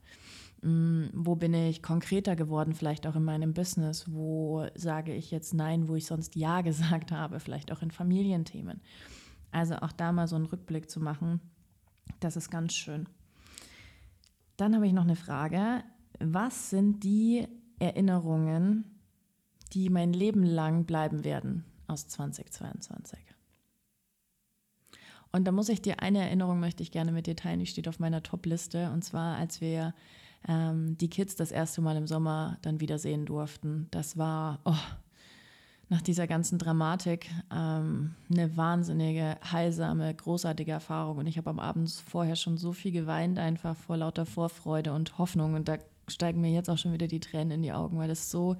Hm, 0.61 1.09
wo 1.13 1.35
bin 1.35 1.53
ich 1.53 1.83
konkreter 1.83 2.35
geworden, 2.35 2.73
vielleicht 2.73 3.07
auch 3.07 3.15
in 3.15 3.23
meinem 3.23 3.53
Business? 3.53 4.11
Wo 4.11 4.65
sage 4.75 5.13
ich 5.13 5.31
jetzt 5.31 5.53
Nein, 5.53 5.87
wo 5.87 5.95
ich 5.95 6.05
sonst 6.05 6.35
Ja 6.35 6.61
gesagt 6.63 7.11
habe? 7.11 7.39
Vielleicht 7.39 7.71
auch 7.71 7.81
in 7.81 7.91
Familienthemen. 7.91 8.81
Also 9.51 9.75
auch 9.75 9.91
da 9.91 10.11
mal 10.11 10.27
so 10.27 10.35
einen 10.35 10.45
Rückblick 10.45 10.89
zu 10.89 10.99
machen, 10.99 11.41
das 12.19 12.35
ist 12.35 12.51
ganz 12.51 12.73
schön. 12.73 13.07
Dann 14.57 14.75
habe 14.75 14.85
ich 14.85 14.93
noch 14.93 15.03
eine 15.03 15.15
Frage 15.15 15.83
was 16.19 16.69
sind 16.69 17.03
die 17.03 17.47
Erinnerungen, 17.79 18.99
die 19.73 19.89
mein 19.89 20.13
Leben 20.13 20.43
lang 20.43 20.85
bleiben 20.85 21.23
werden 21.23 21.63
aus 21.87 22.07
2022? 22.07 23.28
Und 25.31 25.45
da 25.45 25.51
muss 25.51 25.69
ich 25.69 25.81
dir 25.81 26.01
eine 26.01 26.19
Erinnerung 26.19 26.59
möchte 26.59 26.83
ich 26.83 26.91
gerne 26.91 27.11
mit 27.11 27.27
dir 27.27 27.35
teilen, 27.35 27.59
die 27.59 27.67
steht 27.67 27.87
auf 27.87 27.99
meiner 27.99 28.23
Top-Liste. 28.23 28.91
Und 28.91 29.03
zwar, 29.03 29.37
als 29.37 29.61
wir 29.61 29.93
ähm, 30.47 30.97
die 30.97 31.09
Kids 31.09 31.35
das 31.35 31.51
erste 31.51 31.81
Mal 31.81 31.97
im 31.97 32.07
Sommer 32.07 32.57
dann 32.61 32.79
wieder 32.79 32.97
sehen 32.97 33.25
durften. 33.25 33.87
Das 33.91 34.17
war 34.17 34.59
oh, 34.65 34.73
nach 35.89 36.01
dieser 36.01 36.27
ganzen 36.27 36.57
Dramatik 36.57 37.29
ähm, 37.53 38.15
eine 38.31 38.55
wahnsinnige, 38.55 39.37
heilsame, 39.51 40.13
großartige 40.13 40.71
Erfahrung. 40.71 41.17
Und 41.17 41.27
ich 41.27 41.37
habe 41.37 41.49
am 41.49 41.59
Abend 41.59 41.91
vorher 41.91 42.35
schon 42.35 42.57
so 42.57 42.71
viel 42.71 42.91
geweint, 42.91 43.39
einfach 43.39 43.75
vor 43.75 43.97
lauter 43.97 44.25
Vorfreude 44.25 44.93
und 44.93 45.17
Hoffnung. 45.17 45.55
Und 45.55 45.67
da 45.67 45.77
steigen 46.07 46.41
mir 46.41 46.51
jetzt 46.51 46.69
auch 46.69 46.77
schon 46.77 46.93
wieder 46.93 47.07
die 47.07 47.19
Tränen 47.19 47.51
in 47.51 47.61
die 47.61 47.73
Augen, 47.73 47.97
weil 47.97 48.09
es 48.09 48.31
so 48.31 48.55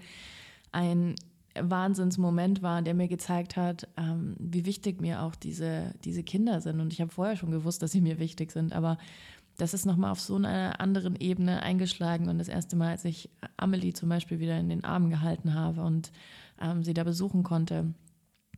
ein 0.71 1.15
Wahnsinnsmoment 1.59 2.61
war, 2.61 2.81
der 2.81 2.93
mir 2.93 3.07
gezeigt 3.07 3.57
hat, 3.57 3.87
ähm, 3.97 4.35
wie 4.39 4.65
wichtig 4.65 5.01
mir 5.01 5.21
auch 5.23 5.35
diese, 5.35 5.93
diese 6.03 6.23
Kinder 6.23 6.61
sind. 6.61 6.79
Und 6.79 6.93
ich 6.93 7.01
habe 7.01 7.11
vorher 7.11 7.35
schon 7.35 7.51
gewusst, 7.51 7.81
dass 7.81 7.91
sie 7.91 8.01
mir 8.01 8.19
wichtig 8.19 8.51
sind, 8.51 8.73
aber 8.73 8.97
das 9.57 9.73
ist 9.73 9.85
nochmal 9.85 10.11
auf 10.11 10.21
so 10.21 10.35
einer 10.35 10.79
anderen 10.79 11.15
Ebene 11.15 11.61
eingeschlagen. 11.61 12.29
Und 12.29 12.37
das 12.37 12.47
erste 12.47 12.75
Mal, 12.75 12.89
als 12.89 13.05
ich 13.05 13.29
Amelie 13.57 13.93
zum 13.93 14.09
Beispiel 14.09 14.39
wieder 14.39 14.57
in 14.57 14.69
den 14.69 14.85
Armen 14.85 15.09
gehalten 15.09 15.53
habe 15.53 15.81
und 15.81 16.11
ähm, 16.61 16.83
sie 16.83 16.93
da 16.93 17.03
besuchen 17.03 17.43
konnte, 17.43 17.93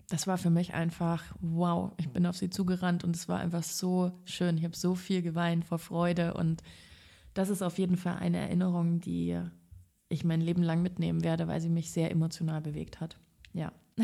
das 0.10 0.28
war 0.28 0.38
für 0.38 0.50
mich 0.50 0.74
einfach 0.74 1.24
wow. 1.40 1.94
Ich 1.98 2.10
bin 2.10 2.26
auf 2.26 2.38
sie 2.38 2.50
zugerannt 2.50 3.04
und 3.04 3.16
es 3.16 3.30
war 3.30 3.40
einfach 3.40 3.64
so 3.64 4.12
schön. 4.26 4.58
Ich 4.58 4.64
habe 4.64 4.76
so 4.76 4.94
viel 4.94 5.22
geweint 5.22 5.66
vor 5.66 5.80
Freude 5.80 6.34
und 6.34 6.62
das 7.34 7.50
ist 7.50 7.62
auf 7.62 7.80
jeden 7.80 7.96
Fall 7.96 8.18
eine 8.18 8.38
Erinnerung, 8.38 9.00
die 9.00 9.40
ich 10.12 10.24
mein 10.24 10.42
Leben 10.42 10.64
lang 10.64 10.82
mitnehmen 10.82 11.24
werde, 11.24 11.48
weil 11.48 11.62
sie 11.62 11.70
mich 11.70 11.92
sehr 11.92 12.12
emotional 12.12 12.62
bewegt 12.62 13.00
hat. 13.00 13.18
Ja. 13.54 13.72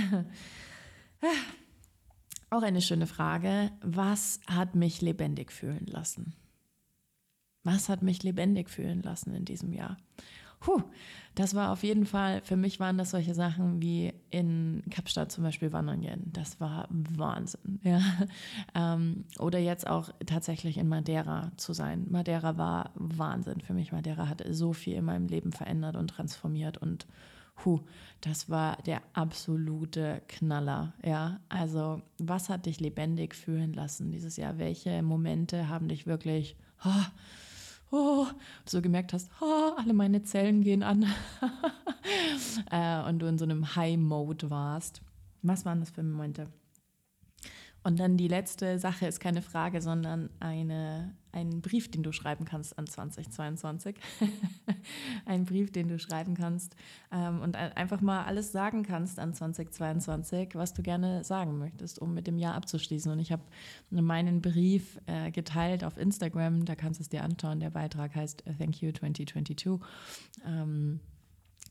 Auch 2.49 2.61
eine 2.61 2.81
schöne 2.81 3.07
Frage. 3.07 3.71
Was 3.81 4.39
hat 4.47 4.75
mich 4.75 5.01
lebendig 5.01 5.51
fühlen 5.51 5.85
lassen? 5.85 6.33
Was 7.63 7.89
hat 7.89 8.01
mich 8.01 8.23
lebendig 8.23 8.69
fühlen 8.69 9.01
lassen 9.01 9.33
in 9.33 9.43
diesem 9.43 9.73
Jahr? 9.73 9.97
Puh, 10.59 10.81
das 11.35 11.53
war 11.53 11.71
auf 11.71 11.83
jeden 11.83 12.05
Fall, 12.07 12.41
für 12.41 12.55
mich 12.55 12.79
waren 12.79 12.97
das 12.97 13.11
solche 13.11 13.35
Sachen 13.35 13.79
wie 13.79 14.11
in 14.31 14.81
Kapstadt 14.89 15.31
zum 15.31 15.43
Beispiel 15.43 15.71
wandern 15.71 16.01
gehen. 16.01 16.31
Das 16.33 16.59
war 16.59 16.87
Wahnsinn. 16.89 17.79
Ja. 17.83 18.01
Ähm, 18.75 19.25
oder 19.39 19.59
jetzt 19.59 19.87
auch 19.87 20.09
tatsächlich 20.25 20.77
in 20.77 20.87
Madeira 20.87 21.51
zu 21.57 21.73
sein. 21.73 22.05
Madeira 22.09 22.57
war 22.57 22.91
Wahnsinn 22.95 23.61
für 23.61 23.73
mich. 23.73 23.91
Madeira 23.91 24.27
hat 24.27 24.43
so 24.49 24.73
viel 24.73 24.95
in 24.95 25.05
meinem 25.05 25.27
Leben 25.27 25.51
verändert 25.51 25.95
und 25.95 26.09
transformiert 26.09 26.77
und 26.77 27.07
Huh, 27.65 27.79
das 28.21 28.49
war 28.49 28.77
der 28.85 29.01
absolute 29.13 30.21
Knaller. 30.27 30.93
Ja, 31.03 31.39
also 31.49 32.01
was 32.19 32.49
hat 32.49 32.67
dich 32.67 32.79
lebendig 32.79 33.33
fühlen 33.33 33.73
lassen 33.73 34.11
dieses 34.11 34.37
Jahr? 34.37 34.59
Welche 34.59 35.01
Momente 35.01 35.67
haben 35.67 35.87
dich 35.87 36.05
wirklich 36.05 36.55
oh, 36.85 37.05
oh, 37.91 38.27
so 38.65 38.81
gemerkt 38.81 39.13
hast, 39.13 39.29
oh, 39.41 39.71
alle 39.77 39.93
meine 39.93 40.23
Zellen 40.23 40.61
gehen 40.61 40.83
an 40.83 41.05
äh, 42.71 43.07
und 43.07 43.19
du 43.19 43.25
in 43.27 43.37
so 43.37 43.45
einem 43.45 43.75
High-Mode 43.75 44.49
warst. 44.49 45.01
Was 45.41 45.65
waren 45.65 45.79
das 45.79 45.91
für 45.91 46.03
Momente? 46.03 46.47
Und 47.87 48.01
dann 48.01 48.17
die 48.17 48.27
letzte 48.27 48.79
Sache 48.79 49.07
ist 49.07 49.21
keine 49.21 49.41
Frage, 49.41 49.81
sondern 49.81 50.29
eine, 50.41 51.15
ein 51.31 51.61
Brief, 51.61 51.89
den 51.89 52.03
du 52.03 52.11
schreiben 52.11 52.43
kannst 52.43 52.77
an 52.77 52.85
2022. 52.85 53.95
ein 55.25 55.45
Brief, 55.45 55.71
den 55.71 55.87
du 55.87 55.97
schreiben 55.97 56.35
kannst 56.35 56.75
ähm, 57.13 57.39
und 57.39 57.55
einfach 57.55 58.01
mal 58.01 58.25
alles 58.25 58.51
sagen 58.51 58.83
kannst 58.83 59.19
an 59.19 59.33
2022, 59.33 60.55
was 60.55 60.73
du 60.73 60.83
gerne 60.83 61.23
sagen 61.23 61.59
möchtest, 61.59 61.97
um 61.99 62.13
mit 62.13 62.27
dem 62.27 62.37
Jahr 62.37 62.55
abzuschließen. 62.55 63.09
Und 63.09 63.19
ich 63.19 63.31
habe 63.31 63.43
meinen 63.89 64.41
Brief 64.41 64.99
äh, 65.05 65.31
geteilt 65.31 65.85
auf 65.85 65.97
Instagram, 65.97 66.65
da 66.65 66.75
kannst 66.75 66.99
du 66.99 67.03
es 67.03 67.09
dir 67.09 67.23
anschauen. 67.23 67.61
Der 67.61 67.69
Beitrag 67.69 68.13
heißt 68.13 68.43
Thank 68.59 68.81
You 68.81 68.91
2022. 68.91 69.79
Ähm, 70.45 70.99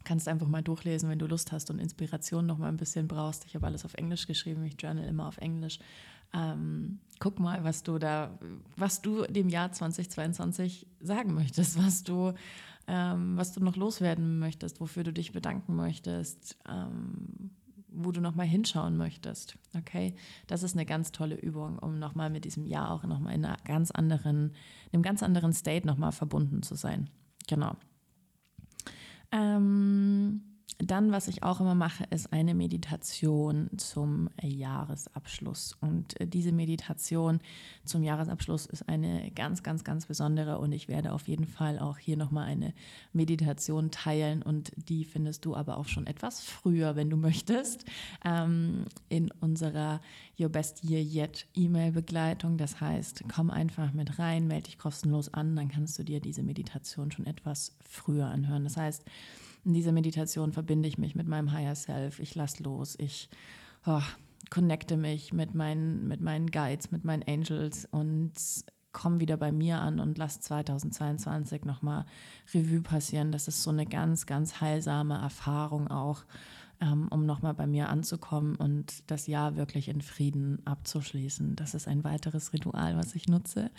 kannst 0.07 0.29
einfach 0.29 0.47
mal 0.47 0.63
durchlesen, 0.63 1.11
wenn 1.11 1.19
du 1.19 1.27
Lust 1.27 1.53
hast 1.53 1.69
und 1.71 1.81
Inspiration 1.81 2.47
noch 2.47 2.59
mal 2.59 2.69
ein 2.69 2.77
bisschen 2.77 3.09
brauchst. 3.09 3.45
Ich 3.45 3.55
habe 3.55 3.67
alles 3.67 3.85
auf 3.85 3.95
Englisch 3.95 4.27
geschrieben, 4.27 4.65
ich 4.65 4.81
journal 4.81 5.05
immer 5.05 5.27
auf 5.27 5.37
Englisch. 5.39 5.79
Ähm, 6.33 7.01
guck 7.19 7.39
mal, 7.41 7.65
was 7.65 7.83
du 7.83 7.99
da, 7.99 8.39
was 8.77 9.03
du 9.03 9.25
dem 9.25 9.49
Jahr 9.49 9.73
2022 9.73 10.87
sagen 11.01 11.35
möchtest, 11.35 11.77
was 11.85 12.05
du, 12.05 12.33
ähm, 12.87 13.37
was 13.37 13.53
du 13.53 13.63
noch 13.63 13.77
loswerden 13.77 14.39
möchtest, 14.39 14.81
wofür 14.81 15.03
du 15.03 15.13
dich 15.13 15.33
bedanken 15.33 15.75
möchtest, 15.75 16.57
ähm, 16.69 17.51
wo 17.89 18.13
du 18.13 18.21
noch 18.21 18.35
mal 18.35 18.47
hinschauen 18.47 18.97
möchtest. 18.97 19.57
Okay, 19.77 20.15
das 20.47 20.63
ist 20.63 20.75
eine 20.75 20.87
ganz 20.87 21.11
tolle 21.11 21.35
Übung, 21.35 21.79
um 21.81 21.99
noch 21.99 22.15
mal 22.15 22.31
mit 22.31 22.45
diesem 22.45 22.65
Jahr 22.65 22.93
auch 22.93 23.03
noch 23.05 23.19
mal 23.19 23.35
in 23.35 23.45
einer 23.45 23.57
ganz 23.65 23.91
anderen, 23.91 24.53
einem 24.93 25.03
ganz 25.03 25.23
anderen 25.23 25.53
State 25.53 25.87
noch 25.87 25.97
mal 25.97 26.13
verbunden 26.13 26.63
zu 26.63 26.77
sein. 26.77 27.11
Genau. 27.49 27.77
Ähm, 29.33 30.41
dann, 30.79 31.11
was 31.11 31.27
ich 31.29 31.43
auch 31.43 31.61
immer 31.61 31.75
mache, 31.75 32.05
ist 32.11 32.33
eine 32.33 32.55
Meditation 32.55 33.71
zum 33.79 34.29
Jahresabschluss. 34.43 35.75
Und 35.81 36.21
äh, 36.21 36.27
diese 36.27 36.53
Meditation 36.53 37.41
zum 37.85 38.03
Jahresabschluss 38.03 38.67
ist 38.67 38.87
eine 38.89 39.31
ganz, 39.31 39.63
ganz, 39.63 39.85
ganz 39.85 40.05
besondere. 40.05 40.59
Und 40.59 40.73
ich 40.73 40.89
werde 40.89 41.13
auf 41.13 41.29
jeden 41.29 41.47
Fall 41.47 41.79
auch 41.79 41.97
hier 41.97 42.19
nochmal 42.19 42.47
eine 42.47 42.75
Meditation 43.15 43.91
teilen. 43.91 44.43
Und 44.43 44.73
die 44.77 45.05
findest 45.05 45.47
du 45.47 45.57
aber 45.57 45.79
auch 45.79 45.89
schon 45.89 46.07
etwas 46.07 46.41
früher, 46.41 46.95
wenn 46.95 47.09
du 47.09 47.17
möchtest, 47.17 47.87
ähm, 48.25 48.85
in 49.09 49.31
unserer 49.41 50.03
Your 50.39 50.51
Best 50.51 50.85
Year 50.85 51.01
Yet 51.01 51.47
E-Mail-Begleitung. 51.55 52.59
Das 52.59 52.83
heißt, 52.83 53.25
komm 53.35 53.51
einfach 53.51 53.95
mit 53.95 54.19
rein, 54.19 54.47
melde 54.47 54.65
dich 54.65 54.79
kostenlos 54.79 55.33
an, 55.33 55.57
dann 55.57 55.69
kannst 55.69 55.99
du 55.99 56.03
dir 56.03 56.21
diese 56.21 56.43
Meditation 56.43 57.11
schon 57.11 57.25
etwas 57.25 57.75
früher 57.89 58.27
anhören. 58.27 58.65
Das 58.65 58.77
heißt, 58.77 59.05
in 59.67 59.75
dieser 59.75 59.93
Meditation 59.93 60.53
verbinde 60.53 60.89
ich 60.89 60.97
mich 60.97 61.17
mit 61.17 61.27
meinem 61.27 61.53
Higher 61.53 61.75
Self. 61.75 62.21
Ich 62.21 62.37
lasse 62.37 62.63
los. 62.63 62.95
Ich 62.99 63.29
oh, 63.85 64.01
connecte 64.49 64.97
mich 64.97 65.33
mit 65.33 65.55
meinen, 65.55 66.07
mit 66.07 66.21
meinen 66.21 66.47
Guides, 66.53 66.93
mit 66.93 67.05
meinen 67.05 67.25
Angels 67.25 67.85
und 67.91 68.33
komme 68.93 69.19
wieder 69.19 69.37
bei 69.37 69.51
mir 69.51 69.81
an 69.81 69.99
und 69.99 70.19
lasse 70.19 70.41
2022 70.41 71.65
nochmal 71.65 72.07
Revue 72.55 72.81
passieren. 72.81 73.33
Das 73.33 73.49
ist 73.49 73.65
so 73.65 73.71
eine 73.71 73.87
ganz, 73.87 74.25
ganz 74.25 74.61
heilsame 74.61 75.21
Erfahrung 75.21 75.89
auch, 75.89 76.25
ähm, 76.81 77.09
um 77.11 77.27
nochmal 77.27 77.55
bei 77.55 77.67
mir 77.67 77.89
anzukommen 77.89 78.57
und 78.57 79.03
das 79.11 79.27
Jahr 79.27 79.57
wirklich 79.57 79.89
in 79.89 80.01
Frieden 80.01 80.61
abzuschließen. 80.67 81.57
Das 81.57 81.75
ist 81.75 81.89
ein 81.89 82.05
weiteres 82.05 82.53
Ritual, 82.53 82.97
was 82.97 83.15
ich 83.15 83.29
nutze. 83.29 83.71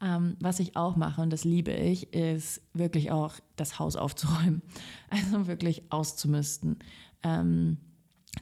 Ähm, 0.00 0.36
was 0.40 0.60
ich 0.60 0.76
auch 0.76 0.96
mache, 0.96 1.22
und 1.22 1.30
das 1.30 1.44
liebe 1.44 1.72
ich, 1.72 2.12
ist 2.12 2.62
wirklich 2.74 3.10
auch 3.10 3.34
das 3.56 3.78
Haus 3.78 3.96
aufzuräumen. 3.96 4.62
Also 5.10 5.46
wirklich 5.46 5.84
auszumisten. 5.90 6.78
Ähm, 7.22 7.76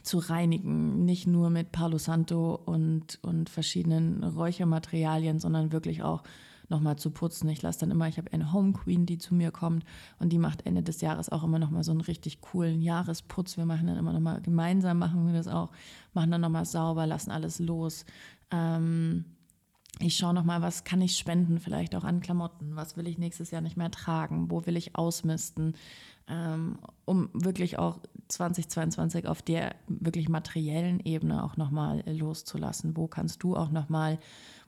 zu 0.03 0.19
reinigen, 0.19 1.03
nicht 1.03 1.27
nur 1.27 1.49
mit 1.49 1.71
Palo 1.73 1.97
Santo 1.97 2.55
und, 2.55 3.19
und 3.21 3.49
verschiedenen 3.49 4.23
Räuchermaterialien, 4.23 5.39
sondern 5.39 5.73
wirklich 5.73 6.01
auch 6.01 6.23
nochmal 6.71 6.95
zu 6.95 7.11
putzen. 7.11 7.47
Ich 7.49 7.61
lasse 7.61 7.81
dann 7.81 7.91
immer, 7.91 8.07
ich 8.07 8.17
habe 8.17 8.33
eine 8.33 8.51
Home 8.51 8.73
Queen, 8.73 9.05
die 9.05 9.19
zu 9.19 9.35
mir 9.35 9.51
kommt 9.51 9.85
und 10.17 10.29
die 10.29 10.39
macht 10.39 10.65
Ende 10.65 10.81
des 10.81 11.01
Jahres 11.01 11.29
auch 11.29 11.43
immer 11.43 11.59
nochmal 11.59 11.83
so 11.83 11.91
einen 11.91 12.01
richtig 12.01 12.41
coolen 12.41 12.81
Jahresputz. 12.81 13.57
Wir 13.57 13.65
machen 13.65 13.87
dann 13.87 13.97
immer 13.97 14.13
nochmal 14.13 14.41
gemeinsam, 14.41 14.97
machen 14.97 15.27
wir 15.27 15.33
das 15.33 15.47
auch, 15.47 15.71
machen 16.13 16.31
dann 16.31 16.41
nochmal 16.41 16.65
sauber, 16.65 17.05
lassen 17.05 17.29
alles 17.29 17.59
los. 17.59 18.05
Ähm, 18.49 19.25
ich 19.99 20.15
schaue 20.15 20.33
nochmal, 20.33 20.61
was 20.61 20.83
kann 20.83 21.01
ich 21.01 21.17
spenden, 21.17 21.59
vielleicht 21.59 21.95
auch 21.95 22.03
an 22.03 22.21
Klamotten, 22.21 22.75
was 22.75 22.97
will 22.97 23.07
ich 23.07 23.17
nächstes 23.17 23.51
Jahr 23.51 23.61
nicht 23.61 23.77
mehr 23.77 23.91
tragen, 23.91 24.49
wo 24.49 24.65
will 24.65 24.77
ich 24.77 24.95
ausmisten, 24.95 25.75
ähm, 26.27 26.79
um 27.05 27.29
wirklich 27.33 27.77
auch 27.77 27.99
2022 28.29 29.27
auf 29.27 29.41
der 29.41 29.75
wirklich 29.87 30.29
materiellen 30.29 31.01
Ebene 31.01 31.43
auch 31.43 31.57
nochmal 31.57 32.03
loszulassen. 32.07 32.95
Wo 32.95 33.07
kannst 33.07 33.43
du 33.43 33.55
auch 33.55 33.69
nochmal, 33.69 34.17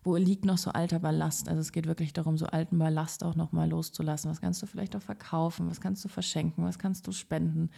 wo 0.03 0.15
liegt 0.15 0.45
noch 0.45 0.57
so 0.57 0.72
alter 0.72 1.00
Ballast? 1.00 1.48
Also 1.48 1.62
es 1.62 1.72
geht 1.72 1.88
wirklich 1.88 2.13
darum, 2.13 2.38
so 2.38 2.45
alten 2.45 2.77
Ballast 2.77 3.24
auch 3.24 3.36
nochmal 3.36 3.69
loszulassen. 3.69 4.29
Was 4.29 4.41
kannst 4.41 4.62
du 4.62 4.65
vielleicht 4.65 4.95
auch 4.95 5.01
verkaufen, 5.01 5.69
was 5.69 5.81
kannst 5.81 6.03
du 6.03 6.10
verschenken, 6.10 6.65
was 6.65 6.79
kannst 6.79 7.07
du 7.07 7.12
spenden, 7.12 7.69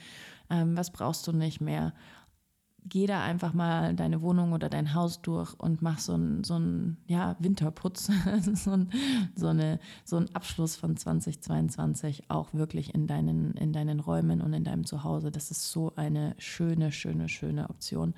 ähm, 0.49 0.75
was 0.75 0.91
brauchst 0.91 1.27
du 1.27 1.31
nicht 1.31 1.61
mehr 1.61 1.93
geh 2.87 3.07
da 3.07 3.23
einfach 3.23 3.53
mal 3.53 3.95
deine 3.95 4.21
Wohnung 4.21 4.53
oder 4.53 4.69
dein 4.69 4.93
Haus 4.93 5.21
durch 5.21 5.53
und 5.57 5.81
mach 5.81 5.99
so 5.99 6.13
einen 6.13 6.43
so 6.43 6.59
ja, 7.07 7.35
Winterputz, 7.39 8.11
so, 8.53 8.71
ein, 8.71 8.89
so, 9.35 9.77
so 10.03 10.17
einen 10.17 10.35
Abschluss 10.35 10.75
von 10.75 10.95
2022 10.95 12.29
auch 12.29 12.53
wirklich 12.53 12.93
in 12.93 13.07
deinen, 13.07 13.53
in 13.55 13.73
deinen 13.73 13.99
Räumen 13.99 14.41
und 14.41 14.53
in 14.53 14.63
deinem 14.63 14.85
Zuhause. 14.85 15.31
Das 15.31 15.51
ist 15.51 15.71
so 15.71 15.93
eine 15.95 16.35
schöne, 16.37 16.91
schöne, 16.91 17.27
schöne 17.27 17.69
Option. 17.69 18.13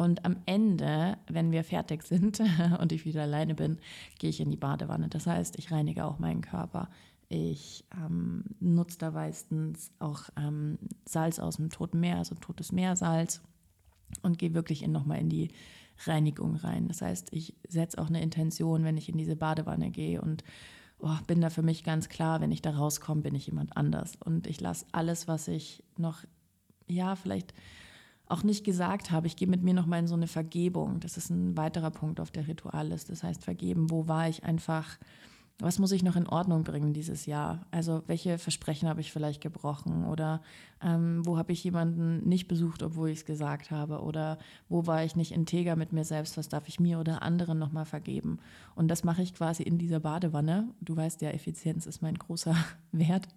Und 0.00 0.24
am 0.24 0.36
Ende, 0.46 1.18
wenn 1.28 1.52
wir 1.52 1.62
fertig 1.62 2.04
sind 2.04 2.40
und 2.80 2.90
ich 2.90 3.04
wieder 3.04 3.20
alleine 3.20 3.54
bin, 3.54 3.76
gehe 4.18 4.30
ich 4.30 4.40
in 4.40 4.50
die 4.50 4.56
Badewanne. 4.56 5.08
Das 5.08 5.26
heißt, 5.26 5.58
ich 5.58 5.70
reinige 5.70 6.06
auch 6.06 6.18
meinen 6.18 6.40
Körper. 6.40 6.88
Ich 7.28 7.84
ähm, 7.94 8.44
nutze 8.60 8.96
da 8.96 9.10
meistens 9.10 9.92
auch 9.98 10.30
ähm, 10.38 10.78
Salz 11.04 11.38
aus 11.38 11.56
dem 11.56 11.68
Toten 11.68 12.00
Meer, 12.00 12.16
also 12.16 12.34
totes 12.34 12.72
Meersalz 12.72 13.42
und 14.22 14.38
gehe 14.38 14.54
wirklich 14.54 14.86
nochmal 14.88 15.18
in 15.18 15.28
die 15.28 15.50
Reinigung 16.06 16.56
rein. 16.56 16.88
Das 16.88 17.02
heißt, 17.02 17.28
ich 17.34 17.54
setze 17.68 17.98
auch 17.98 18.08
eine 18.08 18.22
Intention, 18.22 18.84
wenn 18.84 18.96
ich 18.96 19.10
in 19.10 19.18
diese 19.18 19.36
Badewanne 19.36 19.90
gehe 19.90 20.22
und 20.22 20.44
oh, 20.98 21.18
bin 21.26 21.42
da 21.42 21.50
für 21.50 21.62
mich 21.62 21.84
ganz 21.84 22.08
klar, 22.08 22.40
wenn 22.40 22.52
ich 22.52 22.62
da 22.62 22.70
rauskomme, 22.70 23.20
bin 23.20 23.34
ich 23.34 23.48
jemand 23.48 23.76
anders. 23.76 24.16
Und 24.24 24.46
ich 24.46 24.62
lasse 24.62 24.86
alles, 24.92 25.28
was 25.28 25.46
ich 25.46 25.84
noch, 25.98 26.24
ja, 26.86 27.16
vielleicht 27.16 27.52
auch 28.30 28.42
nicht 28.42 28.64
gesagt 28.64 29.10
habe, 29.10 29.26
ich 29.26 29.36
gehe 29.36 29.48
mit 29.48 29.62
mir 29.62 29.74
nochmal 29.74 30.00
in 30.00 30.06
so 30.06 30.14
eine 30.14 30.26
Vergebung. 30.26 31.00
Das 31.00 31.16
ist 31.16 31.30
ein 31.30 31.56
weiterer 31.56 31.90
Punkt 31.90 32.20
auf 32.20 32.30
der 32.30 32.46
Ritualliste. 32.46 33.12
Das 33.12 33.22
heißt, 33.22 33.44
vergeben, 33.44 33.90
wo 33.90 34.08
war 34.08 34.28
ich 34.28 34.44
einfach 34.44 34.98
was 35.60 35.78
muss 35.78 35.92
ich 35.92 36.02
noch 36.02 36.16
in 36.16 36.26
Ordnung 36.26 36.64
bringen 36.64 36.94
dieses 36.94 37.26
Jahr? 37.26 37.66
Also 37.70 38.02
welche 38.06 38.38
Versprechen 38.38 38.88
habe 38.88 39.00
ich 39.00 39.12
vielleicht 39.12 39.42
gebrochen 39.42 40.04
oder 40.04 40.40
ähm, 40.82 41.24
wo 41.24 41.36
habe 41.36 41.52
ich 41.52 41.62
jemanden 41.62 42.26
nicht 42.26 42.48
besucht, 42.48 42.82
obwohl 42.82 43.10
ich 43.10 43.18
es 43.18 43.24
gesagt 43.26 43.70
habe 43.70 44.00
oder 44.00 44.38
wo 44.68 44.86
war 44.86 45.04
ich 45.04 45.16
nicht 45.16 45.32
integer 45.32 45.76
mit 45.76 45.92
mir 45.92 46.04
selbst? 46.04 46.38
Was 46.38 46.48
darf 46.48 46.66
ich 46.68 46.80
mir 46.80 46.98
oder 46.98 47.22
anderen 47.22 47.58
nochmal 47.58 47.84
vergeben? 47.84 48.38
Und 48.74 48.88
das 48.88 49.04
mache 49.04 49.22
ich 49.22 49.34
quasi 49.34 49.62
in 49.62 49.76
dieser 49.76 50.00
Badewanne. 50.00 50.68
Du 50.80 50.96
weißt 50.96 51.20
ja, 51.20 51.30
Effizienz 51.30 51.86
ist 51.86 52.00
mein 52.00 52.14
großer 52.14 52.56
Wert. 52.92 53.28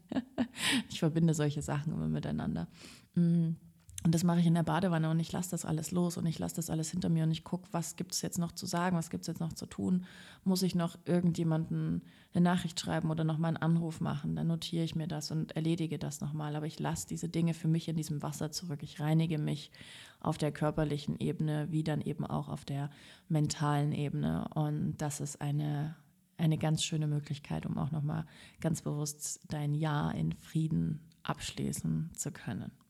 ich 0.90 1.00
verbinde 1.00 1.34
solche 1.34 1.62
Sachen 1.62 1.94
immer 1.94 2.08
miteinander. 2.08 2.68
Mhm. 3.16 3.58
Und 4.04 4.14
das 4.14 4.26
mache 4.26 4.42
ich 4.42 4.46
in 4.46 4.54
der 4.54 4.64
Badewanne 4.64 5.10
und 5.10 5.20
ich 5.22 5.32
lasse 5.32 5.52
das 5.52 5.64
alles 5.64 5.92
los 5.92 6.18
und 6.18 6.26
ich 6.26 6.38
lasse 6.38 6.58
das 6.58 6.70
alles 6.70 6.92
hinter 6.92 7.08
mir 7.08 7.24
und 7.24 7.32
ich 7.32 7.46
gucke, 7.46 7.70
was 7.72 7.96
gibt 7.96 8.12
es 8.12 8.22
jetzt 8.22 8.38
noch 8.38 8.52
zu 8.52 8.66
sagen, 8.66 8.98
was 8.98 9.10
gibt 9.10 9.22
es 9.22 9.28
jetzt 9.28 9.40
noch 9.40 9.54
zu 9.54 9.66
tun. 9.66 10.06
Muss 10.44 10.62
ich 10.62 10.76
noch 10.76 10.98
irgendjemanden 11.06 12.02
eine 12.34 12.44
Nachricht 12.44 12.78
schreiben 12.78 13.10
oder 13.12 13.24
nochmal 13.24 13.50
einen 13.50 13.64
Anruf 13.64 14.02
machen? 14.02 14.36
Dann 14.36 14.48
notiere 14.48 14.84
ich 14.84 14.96
mir 14.96 15.08
das 15.08 15.32
und 15.32 15.54
erledige 15.54 15.98
das 15.98 16.20
nochmal. 16.20 16.58
Aber 16.58 16.66
ich 16.66 16.80
lasse 16.80 17.08
diese 17.08 17.30
Dinge 17.30 17.54
für 17.54 17.70
mich 17.70 17.88
in 17.88 17.96
diesem 17.96 18.22
Wasser 18.22 18.52
zurück. 18.52 18.84
Ich 18.84 19.00
reinige 19.00 19.38
mich 19.38 19.72
auf 20.20 20.38
der 20.38 20.52
körperlichen 20.52 21.18
Ebene, 21.20 21.68
wie 21.72 21.84
dann 21.84 22.02
eben 22.02 22.26
auch 22.26 22.50
auf 22.50 22.66
der 22.66 22.90
mentalen 23.30 23.94
Ebene. 23.94 24.50
Und 24.54 24.98
das 24.98 25.22
ist 25.22 25.40
eine, 25.40 25.96
eine 26.38 26.58
ganz 26.58 26.84
schöne 26.84 27.08
Möglichkeit, 27.08 27.66
um 27.66 27.78
auch 27.78 27.92
nochmal 27.92 28.26
ganz 28.60 28.82
bewusst 28.82 29.40
dein 29.48 29.74
Jahr 29.74 30.14
in 30.14 30.34
Frieden 30.34 31.00
abschließen 31.24 32.12
zu 32.14 32.32
können. 32.34 32.83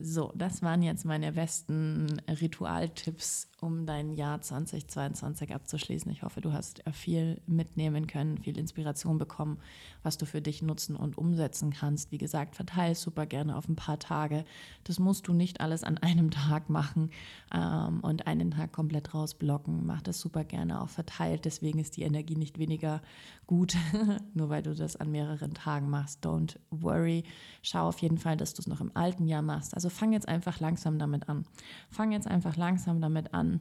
So, 0.00 0.32
das 0.34 0.60
waren 0.62 0.82
jetzt 0.82 1.04
meine 1.04 1.32
besten 1.32 2.20
Ritualtipps, 2.28 3.48
um 3.60 3.86
dein 3.86 4.12
Jahr 4.12 4.40
2022 4.40 5.54
abzuschließen. 5.54 6.10
Ich 6.10 6.24
hoffe, 6.24 6.40
du 6.40 6.52
hast 6.52 6.82
viel 6.92 7.40
mitnehmen 7.46 8.08
können, 8.08 8.38
viel 8.38 8.58
Inspiration 8.58 9.18
bekommen, 9.18 9.58
was 10.02 10.18
du 10.18 10.26
für 10.26 10.42
dich 10.42 10.62
nutzen 10.62 10.96
und 10.96 11.16
umsetzen 11.16 11.70
kannst. 11.70 12.10
Wie 12.10 12.18
gesagt, 12.18 12.56
verteile 12.56 12.96
super 12.96 13.24
gerne 13.24 13.56
auf 13.56 13.68
ein 13.68 13.76
paar 13.76 14.00
Tage. 14.00 14.44
Das 14.82 14.98
musst 14.98 15.28
du 15.28 15.32
nicht 15.32 15.60
alles 15.60 15.84
an 15.84 15.98
einem 15.98 16.32
Tag 16.32 16.70
machen 16.70 17.10
ähm, 17.54 18.00
und 18.00 18.26
einen 18.26 18.50
Tag 18.50 18.72
komplett 18.72 19.14
rausblocken. 19.14 19.86
Mach 19.86 20.02
das 20.02 20.20
super 20.20 20.42
gerne 20.42 20.82
auch 20.82 20.88
verteilt. 20.88 21.44
Deswegen 21.44 21.78
ist 21.78 21.96
die 21.96 22.02
Energie 22.02 22.36
nicht 22.36 22.58
weniger 22.58 23.00
gut, 23.46 23.76
nur 24.34 24.48
weil 24.48 24.62
du 24.62 24.74
das 24.74 24.96
an 24.96 25.10
mehreren 25.10 25.54
Tagen 25.54 25.88
machst. 25.88 26.24
Don't 26.26 26.56
worry. 26.70 27.24
Schau 27.62 27.88
auf 27.88 28.00
jeden 28.00 28.18
Fall, 28.18 28.36
dass 28.36 28.54
du 28.54 28.60
es 28.60 28.66
noch 28.66 28.80
im 28.80 28.90
alten 28.94 29.26
Jahr 29.26 29.42
machst. 29.42 29.74
Also 29.74 29.83
also 29.84 29.94
fang 29.94 30.12
jetzt 30.12 30.28
einfach 30.28 30.60
langsam 30.60 30.98
damit 30.98 31.28
an. 31.28 31.44
Fang 31.90 32.12
jetzt 32.12 32.26
einfach 32.26 32.56
langsam 32.56 33.02
damit 33.02 33.34
an, 33.34 33.60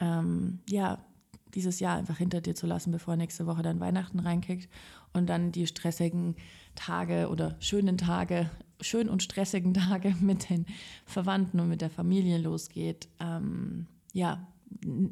ähm, 0.00 0.58
ja, 0.68 0.98
dieses 1.54 1.78
Jahr 1.80 1.96
einfach 1.96 2.18
hinter 2.18 2.40
dir 2.40 2.54
zu 2.54 2.66
lassen, 2.66 2.90
bevor 2.90 3.16
nächste 3.16 3.46
Woche 3.46 3.62
dann 3.62 3.80
Weihnachten 3.80 4.18
reinkickt 4.18 4.68
und 5.12 5.28
dann 5.28 5.52
die 5.52 5.66
stressigen 5.66 6.34
Tage 6.74 7.28
oder 7.30 7.56
schönen 7.60 7.96
Tage, 7.96 8.50
schön 8.80 9.08
und 9.08 9.22
stressigen 9.22 9.74
Tage 9.74 10.14
mit 10.20 10.50
den 10.50 10.66
Verwandten 11.06 11.60
und 11.60 11.68
mit 11.68 11.80
der 11.82 11.90
Familie 11.90 12.38
losgeht. 12.38 13.08
Ähm, 13.20 13.86
ja, 14.12 14.46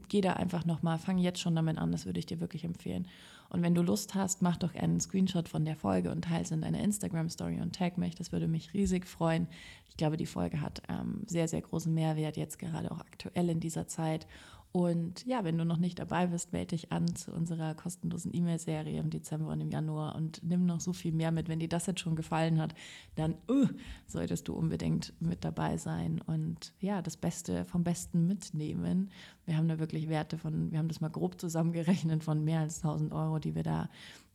geh 0.09 0.21
da 0.21 0.35
einfach 0.35 0.65
nochmal, 0.65 0.99
fang 0.99 1.19
jetzt 1.19 1.41
schon 1.41 1.57
damit 1.57 1.79
an, 1.79 1.93
das 1.93 2.07
würde 2.07 2.19
ich 2.19 2.27
dir 2.27 2.41
wirklich 2.41 2.65
empfehlen. 2.65 3.07
Und 3.49 3.63
wenn 3.63 3.75
du 3.75 3.83
Lust 3.83 4.15
hast, 4.15 4.43
mach 4.43 4.57
doch 4.57 4.75
einen 4.75 5.01
Screenshot 5.01 5.49
von 5.49 5.65
der 5.65 5.77
Folge 5.77 6.11
und 6.11 6.25
teile 6.25 6.43
es 6.43 6.51
in 6.51 6.63
deiner 6.63 6.81
Instagram-Story 6.81 7.61
und 7.61 7.77
tag 7.77 7.97
mich. 7.97 8.15
Das 8.15 8.33
würde 8.33 8.49
mich 8.49 8.75
riesig 8.75 9.07
freuen. 9.07 9.47
Ich 9.89 9.97
glaube, 9.97 10.17
die 10.17 10.27
Folge 10.27 10.61
hat 10.61 10.83
ähm, 10.89 11.23
sehr, 11.27 11.47
sehr 11.47 11.61
großen 11.61 11.93
Mehrwert 11.93 12.37
jetzt 12.37 12.59
gerade 12.59 12.91
auch 12.91 13.01
aktuell 13.01 13.49
in 13.49 13.61
dieser 13.61 13.87
Zeit. 13.87 14.27
Und 14.73 15.25
ja, 15.25 15.43
wenn 15.43 15.57
du 15.57 15.65
noch 15.65 15.79
nicht 15.79 15.99
dabei 15.99 16.27
bist, 16.27 16.53
melde 16.53 16.77
dich 16.77 16.93
an 16.93 17.15
zu 17.15 17.33
unserer 17.33 17.75
kostenlosen 17.75 18.35
E-Mail-Serie 18.35 19.01
im 19.01 19.09
Dezember 19.09 19.49
und 19.53 19.61
im 19.63 19.71
Januar 19.71 20.15
und 20.15 20.43
nimm 20.43 20.67
noch 20.67 20.81
so 20.81 20.93
viel 20.93 21.13
mehr 21.13 21.33
mit. 21.33 21.49
Wenn 21.49 21.61
dir 21.61 21.69
das 21.69 21.87
jetzt 21.87 22.01
schon 22.01 22.15
gefallen 22.15 22.61
hat, 22.61 22.75
dann 23.15 23.37
uh, 23.49 23.67
solltest 24.07 24.49
du 24.49 24.55
unbedingt 24.55 25.15
mit 25.19 25.45
dabei 25.45 25.79
sein 25.79 26.21
und 26.27 26.75
ja, 26.79 27.01
das 27.01 27.17
Beste 27.17 27.65
vom 27.65 27.85
Besten 27.85 28.27
mitnehmen. 28.27 29.11
Wir 29.47 29.57
haben 29.57 29.69
da 29.69 29.79
wirklich 29.79 30.11
Werte 30.11 30.37
von, 30.37 30.71
wir 30.71 30.79
haben 30.79 30.89
das 30.89 31.01
mal 31.01 31.09
grob 31.09 31.41
zusammengerechnet 31.41 32.23
von 32.23 32.45
mehr 32.45 32.61
als 32.61 32.83
1000 32.85 33.13
Euro, 33.15 33.39
die 33.39 33.55
wir 33.55 33.63
da 33.63 33.89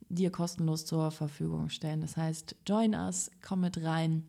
dir 0.08 0.30
kostenlos 0.30 0.84
zur 0.84 1.10
Verfügung 1.10 1.68
stellen. 1.68 2.00
Das 2.00 2.16
heißt, 2.16 2.56
join 2.66 2.94
us, 2.94 3.30
komm 3.46 3.60
mit 3.60 3.82
rein. 3.82 4.24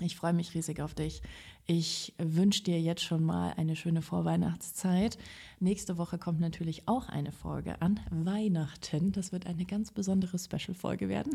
Ich 0.00 0.16
freue 0.16 0.32
mich 0.32 0.54
riesig 0.54 0.80
auf 0.80 0.94
dich. 0.94 1.22
Ich 1.66 2.14
wünsche 2.18 2.62
dir 2.64 2.80
jetzt 2.80 3.02
schon 3.02 3.22
mal 3.22 3.52
eine 3.56 3.76
schöne 3.76 4.02
Vorweihnachtszeit. 4.02 5.18
Nächste 5.60 5.98
Woche 5.98 6.18
kommt 6.18 6.40
natürlich 6.40 6.88
auch 6.88 7.08
eine 7.08 7.32
Folge 7.32 7.80
an 7.80 8.00
Weihnachten. 8.10 9.12
Das 9.12 9.30
wird 9.30 9.46
eine 9.46 9.64
ganz 9.66 9.92
besondere 9.92 10.38
Special-Folge 10.38 11.08
werden. 11.08 11.32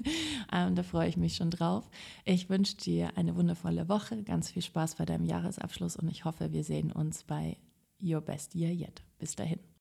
ähm, 0.52 0.74
da 0.74 0.82
freue 0.82 1.08
ich 1.08 1.16
mich 1.16 1.36
schon 1.36 1.50
drauf. 1.50 1.88
Ich 2.24 2.48
wünsche 2.50 2.76
dir 2.76 3.16
eine 3.16 3.34
wundervolle 3.34 3.88
Woche, 3.88 4.22
ganz 4.22 4.50
viel 4.50 4.62
Spaß 4.62 4.96
bei 4.96 5.04
deinem 5.04 5.24
Jahresabschluss 5.24 5.96
und 5.96 6.08
ich 6.08 6.24
hoffe, 6.24 6.52
wir 6.52 6.64
sehen 6.64 6.92
uns 6.92 7.24
bei 7.24 7.56
Your 8.00 8.20
Best 8.20 8.54
Year 8.54 8.72
Yet. 8.72 9.02
Bis 9.18 9.36
dahin. 9.36 9.58